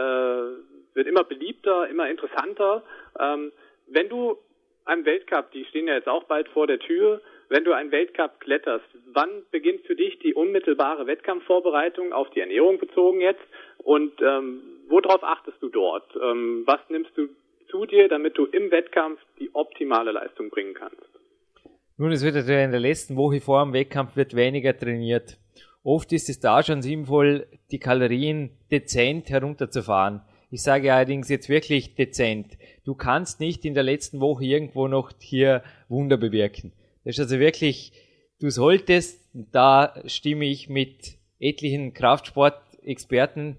wird 0.94 1.06
immer 1.06 1.24
beliebter, 1.24 1.88
immer 1.88 2.08
interessanter. 2.08 2.84
Ähm, 3.18 3.52
wenn 3.88 4.08
du 4.08 4.38
einem 4.84 5.04
Weltcup, 5.04 5.50
die 5.52 5.64
stehen 5.66 5.88
ja 5.88 5.94
jetzt 5.94 6.08
auch 6.08 6.24
bald 6.24 6.48
vor 6.48 6.66
der 6.66 6.78
Tür, 6.78 7.20
wenn 7.48 7.64
du 7.64 7.72
einen 7.72 7.90
Weltcup 7.90 8.40
kletterst, 8.40 8.86
wann 9.12 9.42
beginnt 9.50 9.86
für 9.86 9.96
dich 9.96 10.18
die 10.20 10.34
unmittelbare 10.34 11.06
Wettkampfvorbereitung 11.06 12.12
auf 12.12 12.30
die 12.30 12.40
Ernährung 12.40 12.78
bezogen 12.78 13.20
jetzt? 13.20 13.42
Und 13.78 14.12
ähm, 14.22 14.62
worauf 14.88 15.22
achtest 15.22 15.60
du 15.60 15.68
dort? 15.68 16.04
Ähm, 16.16 16.62
was 16.66 16.80
nimmst 16.88 17.10
du 17.16 17.28
zu 17.70 17.86
dir, 17.86 18.08
damit 18.08 18.38
du 18.38 18.46
im 18.46 18.70
Wettkampf 18.70 19.20
die 19.38 19.50
optimale 19.54 20.12
Leistung 20.12 20.50
bringen 20.50 20.74
kannst? 20.74 21.08
Nun, 21.96 22.12
es 22.12 22.24
wird 22.24 22.34
natürlich 22.34 22.64
in 22.64 22.70
der 22.70 22.80
letzten 22.80 23.16
Woche 23.16 23.40
vor 23.40 23.64
dem 23.64 23.72
Wettkampf 23.72 24.16
wird 24.16 24.36
weniger 24.36 24.76
trainiert. 24.76 25.36
Oft 25.82 26.12
ist 26.12 26.28
es 26.28 26.40
da 26.40 26.62
schon 26.62 26.82
sinnvoll, 26.82 27.46
die 27.70 27.78
Kalorien 27.78 28.50
dezent 28.70 29.30
herunterzufahren. 29.30 30.22
Ich 30.50 30.62
sage 30.62 30.92
allerdings 30.92 31.28
jetzt 31.28 31.48
wirklich 31.48 31.94
dezent. 31.94 32.56
Du 32.84 32.94
kannst 32.94 33.40
nicht 33.40 33.64
in 33.64 33.74
der 33.74 33.82
letzten 33.82 34.20
Woche 34.20 34.44
irgendwo 34.44 34.88
noch 34.88 35.12
hier 35.18 35.62
Wunder 35.88 36.16
bewirken. 36.16 36.72
Das 37.04 37.16
ist 37.16 37.20
also 37.20 37.38
wirklich, 37.38 37.92
du 38.40 38.50
solltest, 38.50 39.28
da 39.32 39.94
stimme 40.06 40.46
ich 40.46 40.68
mit 40.68 41.18
etlichen 41.38 41.92
Kraftsportexperten, 41.92 43.58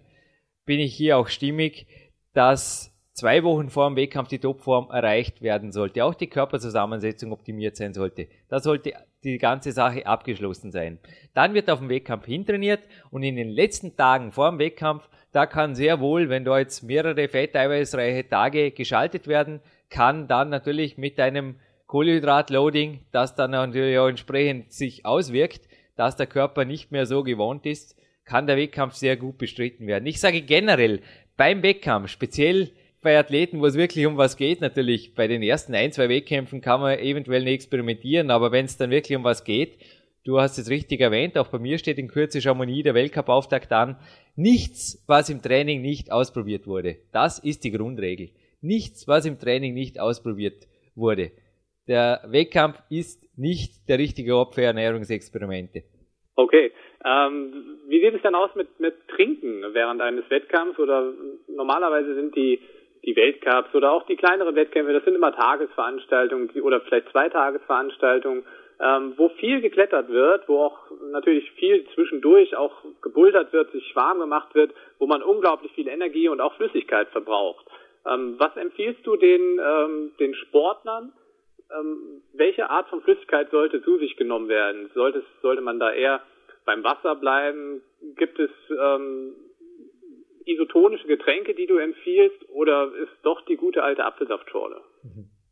bin 0.66 0.80
ich 0.80 0.96
hier 0.96 1.18
auch 1.18 1.28
stimmig, 1.28 1.88
dass 2.34 2.96
zwei 3.14 3.44
Wochen 3.44 3.70
vor 3.70 3.90
dem 3.90 3.96
Wettkampf 3.96 4.30
die 4.30 4.40
Topform 4.40 4.90
erreicht 4.92 5.42
werden 5.42 5.72
sollte. 5.72 6.06
Auch 6.06 6.16
die 6.16 6.28
Körperzusammensetzung 6.28 7.32
optimiert 7.32 7.76
sein 7.76 7.94
sollte. 7.94 8.28
Da 8.50 8.60
sollte 8.60 8.94
die 9.24 9.38
ganze 9.38 9.72
Sache 9.72 10.06
abgeschlossen 10.06 10.72
sein. 10.72 11.00
Dann 11.34 11.54
wird 11.54 11.70
auf 11.70 11.80
dem 11.80 11.90
Wettkampf 11.90 12.26
hintrainiert 12.26 12.82
und 13.12 13.24
in 13.24 13.36
den 13.36 13.50
letzten 13.50 13.96
Tagen 13.96 14.32
vor 14.32 14.50
dem 14.50 14.60
Wettkampf, 14.60 15.10
da 15.32 15.46
kann 15.46 15.76
sehr 15.76 16.00
wohl, 16.00 16.30
wenn 16.30 16.46
da 16.46 16.58
jetzt 16.58 16.84
mehrere 16.84 17.28
fetteiweißreiche 17.28 18.30
Tage 18.30 18.72
geschaltet 18.72 19.28
werden, 19.28 19.62
kann 19.90 20.28
dann 20.28 20.50
natürlich 20.50 20.98
mit 20.98 21.20
einem 21.20 21.56
Kohlenhydratloading, 21.88 23.06
das 23.12 23.36
dann 23.36 23.52
natürlich 23.52 23.98
auch 23.98 24.08
entsprechend 24.08 24.72
sich 24.72 25.06
auswirkt, 25.06 25.62
dass 25.96 26.16
der 26.16 26.28
Körper 26.28 26.64
nicht 26.64 26.92
mehr 26.92 27.06
so 27.06 27.24
gewohnt 27.24 27.66
ist, 27.66 28.00
kann 28.26 28.48
der 28.48 28.58
Wettkampf 28.58 28.94
sehr 28.94 29.18
gut 29.18 29.38
bestritten 29.38 29.88
werden. 29.88 30.06
Ich 30.06 30.20
sage 30.20 30.42
generell, 30.42 31.02
beim 31.36 31.64
Wettkampf, 31.64 32.10
speziell 32.10 32.72
bei 33.02 33.18
Athleten, 33.18 33.62
wo 33.62 33.66
es 33.66 33.78
wirklich 33.78 34.06
um 34.06 34.18
was 34.18 34.36
geht, 34.36 34.62
natürlich 34.62 35.16
bei 35.16 35.28
den 35.28 35.42
ersten 35.42 35.74
ein, 35.74 35.92
zwei 35.92 36.10
Wettkämpfen 36.10 36.62
kann 36.62 36.82
man 36.82 37.00
eventuell 37.00 37.44
nicht 37.44 37.54
experimentieren, 37.54 38.32
aber 38.32 38.52
wenn 38.52 38.66
es 38.66 38.78
dann 38.78 38.92
wirklich 38.92 39.18
um 39.18 39.24
was 39.24 39.44
geht, 39.44 39.78
du 40.26 40.40
hast 40.40 40.58
es 40.58 40.70
richtig 40.70 41.00
erwähnt, 41.00 41.38
auch 41.38 41.48
bei 41.48 41.60
mir 41.60 41.78
steht 41.78 41.98
in 41.98 42.08
Kürze 42.08 42.42
Chamonix 42.42 42.84
der 42.84 42.94
Weltcup-Auftakt 42.96 43.72
an, 43.72 43.98
nichts, 44.36 45.04
was 45.08 45.30
im 45.30 45.42
Training 45.42 45.82
nicht 45.82 46.12
ausprobiert 46.12 46.68
wurde. 46.68 46.98
Das 47.12 47.40
ist 47.40 47.64
die 47.64 47.72
Grundregel. 47.72 48.30
Nichts, 48.62 49.08
was 49.08 49.26
im 49.26 49.40
Training 49.40 49.74
nicht 49.74 50.00
ausprobiert 50.00 50.68
wurde. 50.96 51.32
Der 51.88 52.22
Wettkampf 52.28 52.82
ist 52.90 53.26
nicht 53.38 53.88
der 53.88 53.98
richtige 53.98 54.36
Ort 54.36 54.56
für 54.56 54.64
Ernährungsexperimente. 54.64 55.84
Okay. 56.36 56.72
Ähm, 57.06 57.80
wie 57.88 58.02
sieht 58.02 58.14
es 58.14 58.22
denn 58.22 58.36
aus 58.36 58.54
mit, 58.56 58.80
mit 58.80 58.94
Trinken 59.08 59.64
während 59.74 60.02
eines 60.02 60.30
Wettkampfs? 60.30 60.78
Oder 60.78 61.14
normalerweise 61.48 62.14
sind 62.14 62.36
die 62.36 62.60
die 63.06 63.16
Weltcups 63.16 63.74
oder 63.74 63.92
auch 63.92 64.06
die 64.06 64.18
kleineren 64.18 64.56
Wettkämpfe, 64.56 64.94
das 64.94 65.04
sind 65.06 65.16
immer 65.16 65.36
Tagesveranstaltungen 65.36 66.50
oder 66.62 66.82
vielleicht 66.82 67.10
zwei 67.10 67.30
Tagesveranstaltungen, 67.30 68.44
ähm, 68.82 69.14
wo 69.18 69.30
viel 69.30 69.62
geklettert 69.62 70.10
wird, 70.10 70.48
wo 70.48 70.60
auch 70.64 70.80
natürlich 71.12 71.52
viel 71.52 71.86
zwischendurch 71.96 72.56
auch 72.56 72.74
gebouldert 73.02 73.52
wird, 73.52 73.72
sich 73.72 73.96
warm 73.96 74.20
gemacht 74.20 74.56
wird, 74.56 74.74
wo 75.00 75.08
man 75.08 75.22
unglaublich 75.22 75.72
viel 75.74 75.88
Energie 75.88 76.30
und 76.30 76.40
auch 76.42 76.56
Flüssigkeit 76.56 77.10
verbraucht. 77.10 77.66
Ähm, 78.10 78.36
was 78.38 78.56
empfiehlst 78.56 79.06
du 79.06 79.18
den, 79.18 79.60
ähm, 79.60 80.12
den 80.20 80.34
Sportlern? 80.34 81.12
Ähm, 81.78 82.22
welche 82.34 82.70
Art 82.70 82.88
von 82.90 83.02
Flüssigkeit 83.02 83.52
sollte 83.52 83.84
zu 83.84 83.98
sich 83.98 84.16
genommen 84.16 84.48
werden? 84.48 84.90
Sollte, 84.94 85.24
sollte 85.42 85.62
man 85.62 85.80
da 85.80 85.92
eher 85.92 86.22
beim 86.66 86.84
Wasser 86.84 87.16
bleiben? 87.16 87.82
Gibt 88.16 88.40
es 88.40 88.50
ähm, 88.70 89.36
isotonische 90.52 91.08
Getränke, 91.08 91.54
die 91.54 91.68
du 91.68 91.78
empfiehlst, 91.78 92.50
oder 92.50 92.92
ist 93.04 93.24
doch 93.24 93.44
die 93.46 93.56
gute 93.56 93.84
alte 93.84 94.06
Apfelsaftschorle? 94.06 94.82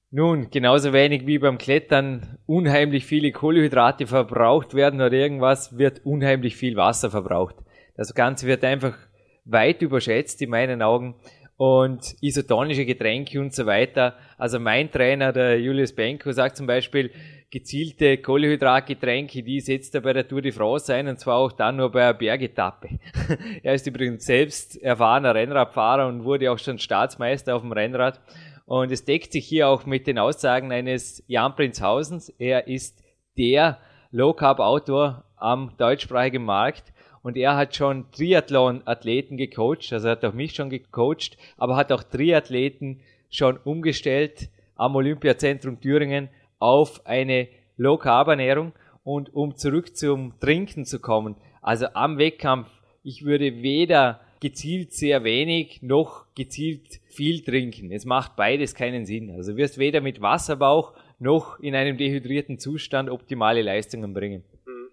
Nun, 0.09 0.49
genauso 0.49 0.93
wenig 0.93 1.27
wie 1.27 1.37
beim 1.37 1.57
Klettern 1.57 2.37
unheimlich 2.45 3.05
viele 3.05 3.31
Kohlenhydrate 3.31 4.07
verbraucht 4.07 4.73
werden 4.73 5.01
oder 5.01 5.13
irgendwas, 5.13 5.77
wird 5.77 6.05
unheimlich 6.05 6.55
viel 6.55 6.77
Wasser 6.77 7.11
verbraucht. 7.11 7.55
Das 7.95 8.13
Ganze 8.13 8.47
wird 8.47 8.63
einfach 8.63 8.97
weit 9.43 9.81
überschätzt 9.81 10.41
in 10.41 10.49
meinen 10.49 10.81
Augen 10.81 11.15
und 11.57 12.15
isotonische 12.21 12.85
Getränke 12.85 13.39
und 13.41 13.53
so 13.53 13.65
weiter. 13.65 14.15
Also 14.37 14.59
mein 14.59 14.91
Trainer, 14.91 15.33
der 15.33 15.59
Julius 15.59 15.93
Benko, 15.93 16.31
sagt 16.31 16.55
zum 16.55 16.67
Beispiel, 16.67 17.11
gezielte 17.49 18.17
Kohlehydratgetränke, 18.17 19.41
die 19.41 19.61
setzt 19.61 19.95
er 19.95 20.01
bei 20.01 20.13
der 20.13 20.27
Tour 20.27 20.41
de 20.41 20.51
France 20.51 20.93
ein 20.93 21.07
und 21.07 21.19
zwar 21.19 21.37
auch 21.37 21.51
dann 21.51 21.77
nur 21.77 21.91
bei 21.91 22.03
einer 22.03 22.13
Bergetappe. 22.13 22.89
er 23.63 23.73
ist 23.73 23.87
übrigens 23.87 24.25
selbst 24.25 24.81
erfahrener 24.81 25.33
Rennradfahrer 25.33 26.07
und 26.07 26.25
wurde 26.25 26.51
auch 26.51 26.59
schon 26.59 26.77
Staatsmeister 26.77 27.55
auf 27.55 27.61
dem 27.61 27.71
Rennrad. 27.71 28.19
Und 28.65 28.91
es 28.91 29.05
deckt 29.05 29.31
sich 29.31 29.47
hier 29.47 29.69
auch 29.69 29.85
mit 29.85 30.07
den 30.07 30.19
Aussagen 30.19 30.73
eines 30.73 31.23
Jan 31.27 31.55
Prinzhausens. 31.55 32.29
Er 32.37 32.67
ist 32.67 33.01
der 33.37 33.77
Low 34.11 34.33
Carb 34.33 34.59
Autor 34.59 35.23
am 35.37 35.71
deutschsprachigen 35.77 36.43
Markt 36.43 36.91
und 37.21 37.37
er 37.37 37.55
hat 37.55 37.75
schon 37.75 38.11
Triathlon-Athleten 38.11 39.37
gecoacht, 39.37 39.91
also 39.93 40.07
er 40.07 40.11
hat 40.11 40.25
auch 40.25 40.33
mich 40.33 40.53
schon 40.53 40.69
gecoacht, 40.69 41.37
aber 41.57 41.75
hat 41.75 41.91
auch 41.91 42.03
Triathleten 42.03 43.01
schon 43.29 43.57
umgestellt 43.57 44.49
am 44.75 44.95
Olympiazentrum 44.95 45.79
Thüringen 45.79 46.29
auf 46.59 47.05
eine 47.05 47.47
Low-Carb-Ernährung 47.77 48.73
und 49.03 49.33
um 49.33 49.55
zurück 49.55 49.95
zum 49.95 50.33
Trinken 50.39 50.85
zu 50.85 50.99
kommen, 50.99 51.35
also 51.61 51.87
am 51.93 52.17
Wettkampf, 52.17 52.69
ich 53.03 53.25
würde 53.25 53.61
weder 53.61 54.21
gezielt 54.41 54.91
sehr 54.93 55.23
wenig 55.23 55.81
noch 55.81 56.25
gezielt 56.35 56.99
viel 57.07 57.43
trinken. 57.43 57.91
Es 57.91 58.05
macht 58.05 58.35
beides 58.35 58.75
keinen 58.75 59.05
Sinn. 59.05 59.31
Also 59.31 59.53
du 59.53 59.57
wirst 59.57 59.79
weder 59.79 60.01
mit 60.01 60.21
Wasserbauch 60.21 60.93
noch 61.19 61.59
in 61.59 61.75
einem 61.75 61.97
dehydrierten 61.97 62.59
Zustand 62.59 63.09
optimale 63.09 63.61
Leistungen 63.61 64.13
bringen. 64.13 64.43
Hm. 64.65 64.89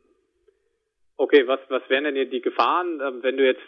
Okay, 1.16 1.46
was, 1.46 1.60
was 1.68 1.82
wären 1.88 2.04
denn 2.04 2.30
die 2.30 2.40
Gefahren, 2.40 3.00
ähm, 3.06 3.22
wenn 3.22 3.36
du 3.36 3.44
jetzt 3.44 3.62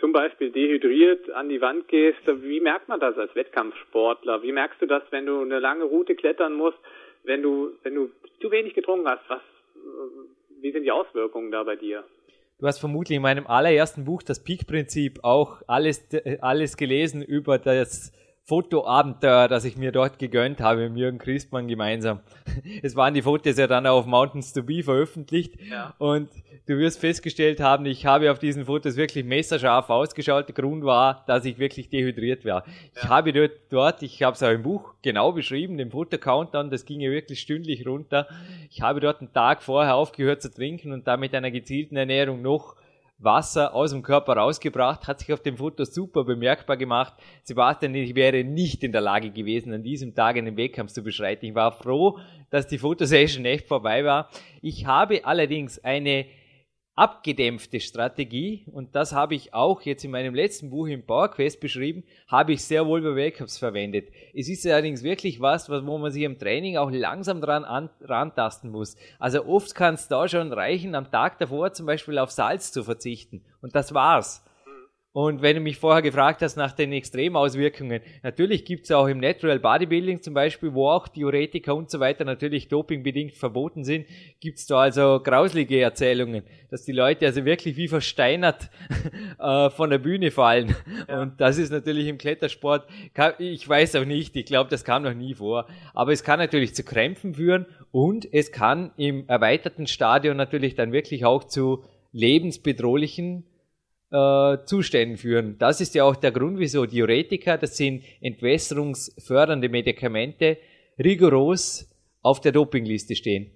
zum 0.00 0.12
Beispiel 0.12 0.50
dehydriert 0.50 1.30
an 1.30 1.48
die 1.48 1.60
Wand 1.60 1.88
gehst? 1.88 2.20
Wie 2.26 2.60
merkt 2.60 2.88
man 2.88 3.00
das 3.00 3.16
als 3.16 3.34
Wettkampfsportler? 3.34 4.42
Wie 4.42 4.52
merkst 4.52 4.82
du 4.82 4.86
das, 4.86 5.02
wenn 5.10 5.26
du 5.26 5.40
eine 5.40 5.60
lange 5.60 5.84
Route 5.84 6.14
klettern 6.14 6.54
musst? 6.54 6.78
Wenn 7.24 7.42
du, 7.42 7.72
wenn 7.82 7.94
du 7.94 8.10
zu 8.40 8.50
wenig 8.50 8.74
getrunken 8.74 9.08
hast, 9.08 9.28
was, 9.28 9.42
wie 10.60 10.72
sind 10.72 10.84
die 10.84 10.92
Auswirkungen 10.92 11.50
da 11.50 11.62
bei 11.62 11.76
dir? 11.76 12.04
Du 12.58 12.66
hast 12.66 12.78
vermutlich 12.78 13.16
in 13.16 13.22
meinem 13.22 13.46
allerersten 13.46 14.04
Buch, 14.04 14.22
das 14.22 14.42
Peak-Prinzip, 14.42 15.24
auch 15.24 15.62
alles, 15.66 16.06
alles 16.40 16.76
gelesen 16.76 17.22
über 17.22 17.58
das 17.58 18.12
Fotoabenteuer, 18.46 19.48
das 19.48 19.64
ich 19.64 19.78
mir 19.78 19.90
dort 19.90 20.18
gegönnt 20.18 20.60
habe 20.60 20.90
mit 20.90 20.98
Jürgen 20.98 21.18
Christmann 21.18 21.66
gemeinsam. 21.66 22.20
Es 22.82 22.94
waren 22.94 23.14
die 23.14 23.22
Fotos 23.22 23.56
ja 23.56 23.66
dann 23.66 23.86
auf 23.86 24.04
Mountains 24.04 24.52
to 24.52 24.62
Be 24.62 24.82
veröffentlicht 24.82 25.54
ja. 25.62 25.94
und 25.96 26.28
du 26.66 26.76
wirst 26.76 27.00
festgestellt 27.00 27.60
haben, 27.60 27.86
ich 27.86 28.04
habe 28.04 28.30
auf 28.30 28.38
diesen 28.38 28.66
Fotos 28.66 28.96
wirklich 28.96 29.24
messerscharf 29.24 29.88
ausgeschaut. 29.88 30.48
Der 30.48 30.54
Grund 30.54 30.84
war, 30.84 31.24
dass 31.26 31.46
ich 31.46 31.58
wirklich 31.58 31.88
dehydriert 31.88 32.44
war. 32.44 32.66
Ja. 32.66 32.72
Ich 32.94 33.08
habe 33.08 33.32
dort, 33.32 33.52
dort 33.70 34.02
ich 34.02 34.22
habe 34.22 34.34
es 34.34 34.42
auch 34.42 34.50
im 34.50 34.62
Buch 34.62 34.92
genau 35.00 35.32
beschrieben, 35.32 35.78
den 35.78 35.90
Foto-Countdown, 35.90 36.70
das 36.70 36.84
ging 36.84 37.00
ja 37.00 37.10
wirklich 37.10 37.40
stündlich 37.40 37.86
runter. 37.86 38.28
Ich 38.70 38.82
habe 38.82 39.00
dort 39.00 39.20
einen 39.20 39.32
Tag 39.32 39.62
vorher 39.62 39.94
aufgehört 39.94 40.42
zu 40.42 40.52
trinken 40.52 40.92
und 40.92 41.06
da 41.06 41.16
mit 41.16 41.34
einer 41.34 41.50
gezielten 41.50 41.96
Ernährung 41.96 42.42
noch 42.42 42.76
Wasser 43.18 43.74
aus 43.74 43.90
dem 43.90 44.02
Körper 44.02 44.34
rausgebracht, 44.36 45.06
hat 45.06 45.20
sich 45.20 45.32
auf 45.32 45.40
dem 45.40 45.56
Foto 45.56 45.84
super 45.84 46.24
bemerkbar 46.24 46.76
gemacht. 46.76 47.14
Sebastian, 47.42 47.94
ich 47.94 48.14
wäre 48.14 48.44
nicht 48.44 48.82
in 48.82 48.92
der 48.92 49.00
Lage 49.00 49.30
gewesen, 49.30 49.72
an 49.72 49.82
diesem 49.82 50.14
Tag 50.14 50.36
einen 50.36 50.56
Wettkampf 50.56 50.92
zu 50.92 51.02
beschreiten. 51.02 51.46
Ich 51.46 51.54
war 51.54 51.72
froh, 51.72 52.18
dass 52.50 52.66
die 52.66 52.78
Fotosession 52.78 53.44
echt 53.44 53.68
vorbei 53.68 54.04
war. 54.04 54.28
Ich 54.62 54.86
habe 54.86 55.24
allerdings 55.24 55.82
eine 55.82 56.26
abgedämpfte 56.94 57.80
Strategie, 57.80 58.64
und 58.70 58.94
das 58.94 59.12
habe 59.12 59.34
ich 59.34 59.52
auch 59.52 59.82
jetzt 59.82 60.04
in 60.04 60.12
meinem 60.12 60.34
letzten 60.34 60.70
Buch 60.70 60.86
im 60.86 61.04
PowerQuest 61.04 61.58
beschrieben, 61.58 62.04
habe 62.28 62.52
ich 62.52 62.62
sehr 62.62 62.86
wohl 62.86 63.02
bei 63.02 63.16
Weltcups 63.16 63.58
verwendet. 63.58 64.10
Es 64.32 64.48
ist 64.48 64.64
allerdings 64.66 65.02
wirklich 65.02 65.40
was, 65.40 65.68
wo 65.68 65.98
man 65.98 66.12
sich 66.12 66.22
im 66.22 66.38
Training 66.38 66.76
auch 66.76 66.90
langsam 66.90 67.40
dran 67.40 67.64
an, 67.64 67.90
rantasten 68.00 68.70
muss. 68.70 68.96
Also 69.18 69.44
oft 69.44 69.74
kann 69.74 69.94
es 69.94 70.06
da 70.06 70.28
schon 70.28 70.52
reichen, 70.52 70.94
am 70.94 71.10
Tag 71.10 71.38
davor 71.38 71.72
zum 71.72 71.86
Beispiel 71.86 72.18
auf 72.18 72.30
Salz 72.30 72.70
zu 72.70 72.84
verzichten. 72.84 73.42
Und 73.60 73.74
das 73.74 73.92
war's. 73.92 74.43
Und 75.14 75.42
wenn 75.42 75.54
du 75.54 75.62
mich 75.62 75.76
vorher 75.76 76.02
gefragt 76.02 76.42
hast 76.42 76.56
nach 76.56 76.72
den 76.72 76.92
Extremauswirkungen, 76.92 78.00
natürlich 78.24 78.64
gibt's 78.64 78.90
auch 78.90 79.06
im 79.06 79.20
Natural 79.20 79.60
Bodybuilding 79.60 80.22
zum 80.22 80.34
Beispiel, 80.34 80.74
wo 80.74 80.88
auch 80.88 81.06
Diuretika 81.06 81.70
und 81.70 81.88
so 81.88 82.00
weiter 82.00 82.24
natürlich 82.24 82.66
dopingbedingt 82.66 83.36
verboten 83.36 83.84
sind, 83.84 84.06
gibt's 84.40 84.66
da 84.66 84.80
also 84.80 85.20
grauslige 85.22 85.80
Erzählungen, 85.80 86.42
dass 86.68 86.82
die 86.82 86.90
Leute 86.90 87.26
also 87.26 87.44
wirklich 87.44 87.76
wie 87.76 87.86
versteinert 87.86 88.70
äh, 89.38 89.70
von 89.70 89.88
der 89.88 89.98
Bühne 89.98 90.32
fallen. 90.32 90.74
Ja. 91.08 91.22
Und 91.22 91.40
das 91.40 91.58
ist 91.58 91.70
natürlich 91.70 92.08
im 92.08 92.18
Klettersport, 92.18 92.88
ich 93.38 93.68
weiß 93.68 93.94
auch 93.94 94.04
nicht, 94.04 94.34
ich 94.34 94.46
glaube, 94.46 94.68
das 94.68 94.82
kam 94.82 95.04
noch 95.04 95.14
nie 95.14 95.34
vor. 95.34 95.68
Aber 95.94 96.10
es 96.10 96.24
kann 96.24 96.40
natürlich 96.40 96.74
zu 96.74 96.82
Krämpfen 96.82 97.34
führen 97.34 97.66
und 97.92 98.26
es 98.32 98.50
kann 98.50 98.90
im 98.96 99.28
erweiterten 99.28 99.86
Stadion 99.86 100.36
natürlich 100.36 100.74
dann 100.74 100.90
wirklich 100.90 101.24
auch 101.24 101.44
zu 101.44 101.84
lebensbedrohlichen 102.10 103.44
äh, 104.14 104.64
Zuständen 104.64 105.16
führen. 105.16 105.56
Das 105.58 105.80
ist 105.80 105.94
ja 105.94 106.04
auch 106.04 106.14
der 106.14 106.30
Grund, 106.30 106.58
wieso 106.58 106.86
Diuretika, 106.86 107.56
das 107.56 107.76
sind 107.76 108.04
entwässerungsfördernde 108.22 109.68
Medikamente, 109.68 110.58
rigoros 111.02 111.90
auf 112.22 112.40
der 112.40 112.52
Dopingliste 112.52 113.16
stehen. 113.16 113.50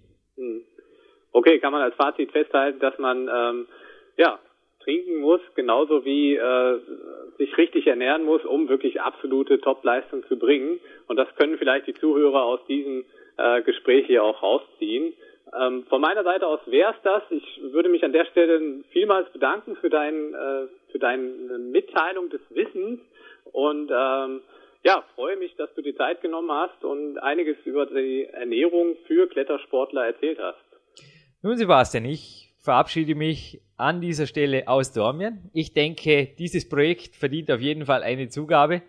Okay, 1.33 1.61
kann 1.61 1.73
man 1.73 1.83
als 1.83 1.95
Fazit 1.95 2.33
festhalten, 2.33 2.81
dass 2.81 2.99
man 2.99 3.29
ähm, 3.33 3.67
ja 4.17 4.41
trinken 4.83 5.21
muss, 5.21 5.41
genauso 5.55 6.05
wie 6.05 6.35
äh, 6.35 6.79
sich 7.37 7.57
richtig 7.57 7.87
ernähren 7.87 8.25
muss, 8.25 8.45
um 8.45 8.69
wirklich 8.69 9.01
absolute 9.01 9.61
Top-Leistung 9.61 10.25
zu 10.27 10.37
bringen. 10.37 10.81
Und 11.07 11.17
das 11.17 11.33
können 11.37 11.57
vielleicht 11.57 11.87
die 11.87 11.95
Zuhörer 11.95 12.43
aus 12.43 12.61
diesem 12.67 13.05
äh, 13.37 13.63
Gespräch 13.63 14.07
hier 14.07 14.25
auch 14.25 14.43
rausziehen. 14.43 15.13
Ähm, 15.59 15.85
von 15.89 16.01
meiner 16.01 16.25
Seite 16.25 16.47
aus 16.47 16.61
wäre 16.67 16.93
es 16.93 17.03
das. 17.03 17.23
Ich 17.31 17.61
würde 17.73 17.89
mich 17.89 18.05
an 18.05 18.13
der 18.13 18.27
Stelle 18.27 18.83
vielmals 18.91 19.31
bedanken 19.33 19.77
für, 19.77 19.91
dein, 19.91 20.35
äh, 20.35 20.67
für 20.93 20.99
deine 20.99 21.59
Mitteilung 21.59 22.29
des 22.31 22.41
Wissens 22.51 23.01
und 23.53 23.91
ähm, 23.91 24.43
ja, 24.85 25.03
freue 25.15 25.37
mich, 25.37 25.55
dass 25.57 25.73
du 25.75 25.83
die 25.83 25.95
Zeit 25.95 26.21
genommen 26.21 26.51
hast 26.51 26.85
und 26.85 27.19
einiges 27.19 27.57
über 27.65 27.87
die 27.87 28.25
Ernährung 28.25 28.97
für 29.07 29.27
Klettersportler 29.29 30.07
erzählt 30.07 30.39
hast. 30.41 30.59
Nun, 31.43 31.57
Sebastian, 31.57 32.05
ich 32.05 32.53
verabschiede 32.61 33.15
mich 33.15 33.61
an 33.77 34.01
dieser 34.01 34.27
Stelle 34.27 34.69
aus 34.69 34.93
Dormien. 34.93 35.51
Ich 35.53 35.73
denke, 35.73 36.35
dieses 36.39 36.69
Projekt 36.69 37.17
verdient 37.17 37.51
auf 37.51 37.61
jeden 37.61 37.87
Fall 37.87 38.03
eine 38.03 38.29
Zugabe. 38.29 38.83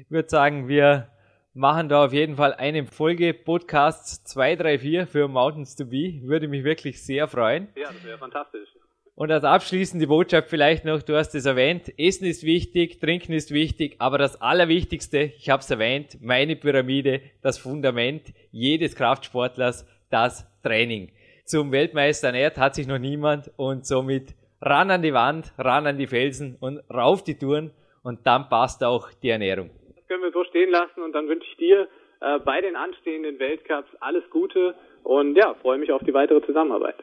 Ich 0.00 0.10
würde 0.10 0.28
sagen, 0.28 0.68
wir 0.68 1.11
machen 1.54 1.88
da 1.88 2.06
auf 2.06 2.12
jeden 2.12 2.36
Fall 2.36 2.54
eine 2.54 2.86
Folge 2.86 3.34
Podcasts 3.34 4.24
234 4.24 5.10
für 5.10 5.28
Mountains 5.28 5.76
to 5.76 5.84
Be. 5.84 6.20
Würde 6.22 6.48
mich 6.48 6.64
wirklich 6.64 7.02
sehr 7.02 7.28
freuen. 7.28 7.68
Ja, 7.76 7.92
das 7.92 8.04
wäre 8.04 8.18
fantastisch. 8.18 8.68
Und 9.14 9.30
als 9.30 9.44
abschließende 9.44 10.06
Botschaft 10.06 10.48
vielleicht 10.48 10.86
noch, 10.86 11.02
du 11.02 11.14
hast 11.14 11.34
es 11.34 11.44
erwähnt, 11.44 11.92
Essen 11.98 12.24
ist 12.24 12.44
wichtig, 12.44 12.98
Trinken 12.98 13.34
ist 13.34 13.50
wichtig, 13.50 13.96
aber 13.98 14.16
das 14.16 14.40
Allerwichtigste, 14.40 15.32
ich 15.36 15.50
habe 15.50 15.60
es 15.60 15.70
erwähnt, 15.70 16.16
meine 16.22 16.56
Pyramide, 16.56 17.20
das 17.42 17.58
Fundament 17.58 18.32
jedes 18.50 18.96
Kraftsportlers, 18.96 19.86
das 20.08 20.46
Training. 20.62 21.12
Zum 21.44 21.72
Weltmeister 21.72 22.28
ernährt 22.28 22.56
hat 22.56 22.74
sich 22.74 22.86
noch 22.86 22.98
niemand 22.98 23.50
und 23.56 23.86
somit 23.86 24.34
ran 24.62 24.90
an 24.90 25.02
die 25.02 25.12
Wand, 25.12 25.52
ran 25.58 25.86
an 25.86 25.98
die 25.98 26.06
Felsen 26.06 26.56
und 26.58 26.78
rauf 26.88 27.22
die 27.22 27.34
Touren 27.34 27.70
und 28.02 28.26
dann 28.26 28.48
passt 28.48 28.82
auch 28.82 29.12
die 29.22 29.28
Ernährung 29.28 29.70
können 30.12 30.24
wir 30.24 30.32
so 30.32 30.44
stehen 30.44 30.70
lassen 30.70 31.00
und 31.02 31.12
dann 31.14 31.26
wünsche 31.26 31.46
ich 31.50 31.56
dir 31.56 31.88
äh, 32.20 32.38
bei 32.40 32.60
den 32.60 32.76
anstehenden 32.76 33.38
Weltcups 33.38 33.88
alles 34.00 34.22
Gute 34.28 34.74
und 35.04 35.36
ja, 35.36 35.54
freue 35.62 35.78
mich 35.78 35.90
auf 35.90 36.02
die 36.04 36.12
weitere 36.12 36.44
Zusammenarbeit. 36.44 36.96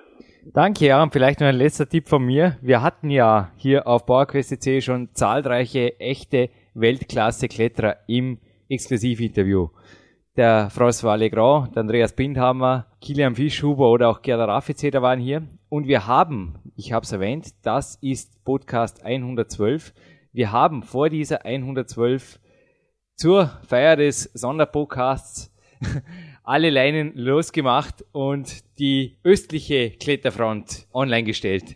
Danke, 0.54 0.86
ja, 0.86 1.02
und 1.02 1.12
vielleicht 1.12 1.40
noch 1.40 1.48
ein 1.48 1.56
letzter 1.56 1.90
Tipp 1.90 2.08
von 2.08 2.24
mir. 2.24 2.58
Wir 2.62 2.84
hatten 2.84 3.10
ja 3.10 3.52
hier 3.58 3.88
auf 3.88 4.06
PowerQuest.c 4.06 4.82
schon 4.82 5.10
zahlreiche 5.14 6.00
echte 6.00 6.50
Weltklasse-Kletterer 6.76 7.98
im 8.06 8.38
Exklusivinterview. 8.70 9.70
Der 10.38 10.70
François 10.70 11.18
Legrand, 11.18 11.76
der 11.76 11.82
Andreas 11.82 12.16
Bindhammer, 12.16 12.86
Kilian 13.02 13.34
Fischhuber 13.34 13.90
oder 13.90 14.10
auch 14.10 14.22
Gerda 14.22 14.46
Raffizeder 14.46 15.02
waren 15.02 15.20
hier. 15.20 15.48
Und 15.68 15.88
wir 15.88 16.06
haben, 16.06 16.60
ich 16.78 16.94
habe 16.94 17.06
es 17.06 17.12
erwähnt, 17.12 17.48
das 17.64 17.98
ist 18.04 18.46
Podcast 18.46 19.04
112. 19.04 19.94
Wir 20.32 20.52
haben 20.52 20.84
vor 20.84 21.10
dieser 21.10 21.44
112 21.44 22.40
zur 23.20 23.52
Feier 23.68 23.98
des 23.98 24.32
Sonderpodcasts 24.34 25.54
alle 26.46 26.70
Leinen 26.70 27.12
losgemacht 27.18 28.06
und 28.14 28.64
die 28.80 29.18
östliche 29.26 29.90
Kletterfront 29.90 30.88
online 30.94 31.26
gestellt. 31.26 31.76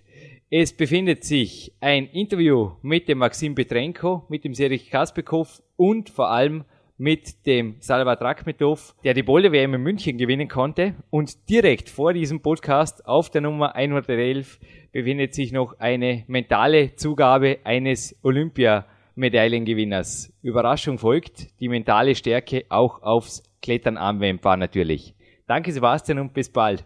Es 0.50 0.72
befindet 0.72 1.26
sich 1.26 1.74
ein 1.82 2.08
Interview 2.08 2.72
mit 2.82 3.10
dem 3.10 3.18
Maxim 3.18 3.56
Petrenko, 3.56 4.24
mit 4.30 4.46
dem 4.46 4.54
Serich 4.54 4.90
Kaspekov 4.90 5.62
und 5.76 6.10
vor 6.10 6.30
allem 6.30 6.64
mit 6.98 7.46
dem 7.46 7.76
Salvat 7.82 8.22
Rakhmetov, 8.22 8.96
der 9.04 9.14
die 9.14 9.24
Boulder 9.24 9.52
WM 9.52 9.74
in 9.74 9.82
München 9.82 10.18
gewinnen 10.18 10.48
konnte. 10.48 10.96
Und 11.10 11.50
direkt 11.50 11.90
vor 11.90 12.14
diesem 12.14 12.42
Podcast 12.42 13.06
auf 13.06 13.30
der 13.30 13.42
Nummer 13.42 13.76
111 13.76 14.60
befindet 14.94 15.34
sich 15.34 15.52
noch 15.52 15.78
eine 15.78 16.24
mentale 16.28 16.96
Zugabe 16.96 17.58
eines 17.66 18.18
Olympia 18.24 18.86
Medaillengewinners. 19.15 20.34
Überraschung 20.41 20.97
folgt, 20.97 21.60
die 21.60 21.69
mentale 21.69 22.15
Stärke 22.15 22.65
auch 22.69 23.02
aufs 23.02 23.43
Klettern 23.62 23.97
anwendbar 23.97 24.58
natürlich. 24.58 25.15
Danke 25.45 25.71
Sebastian 25.71 26.19
und 26.19 26.34
bis 26.34 26.52
bald. 26.52 26.86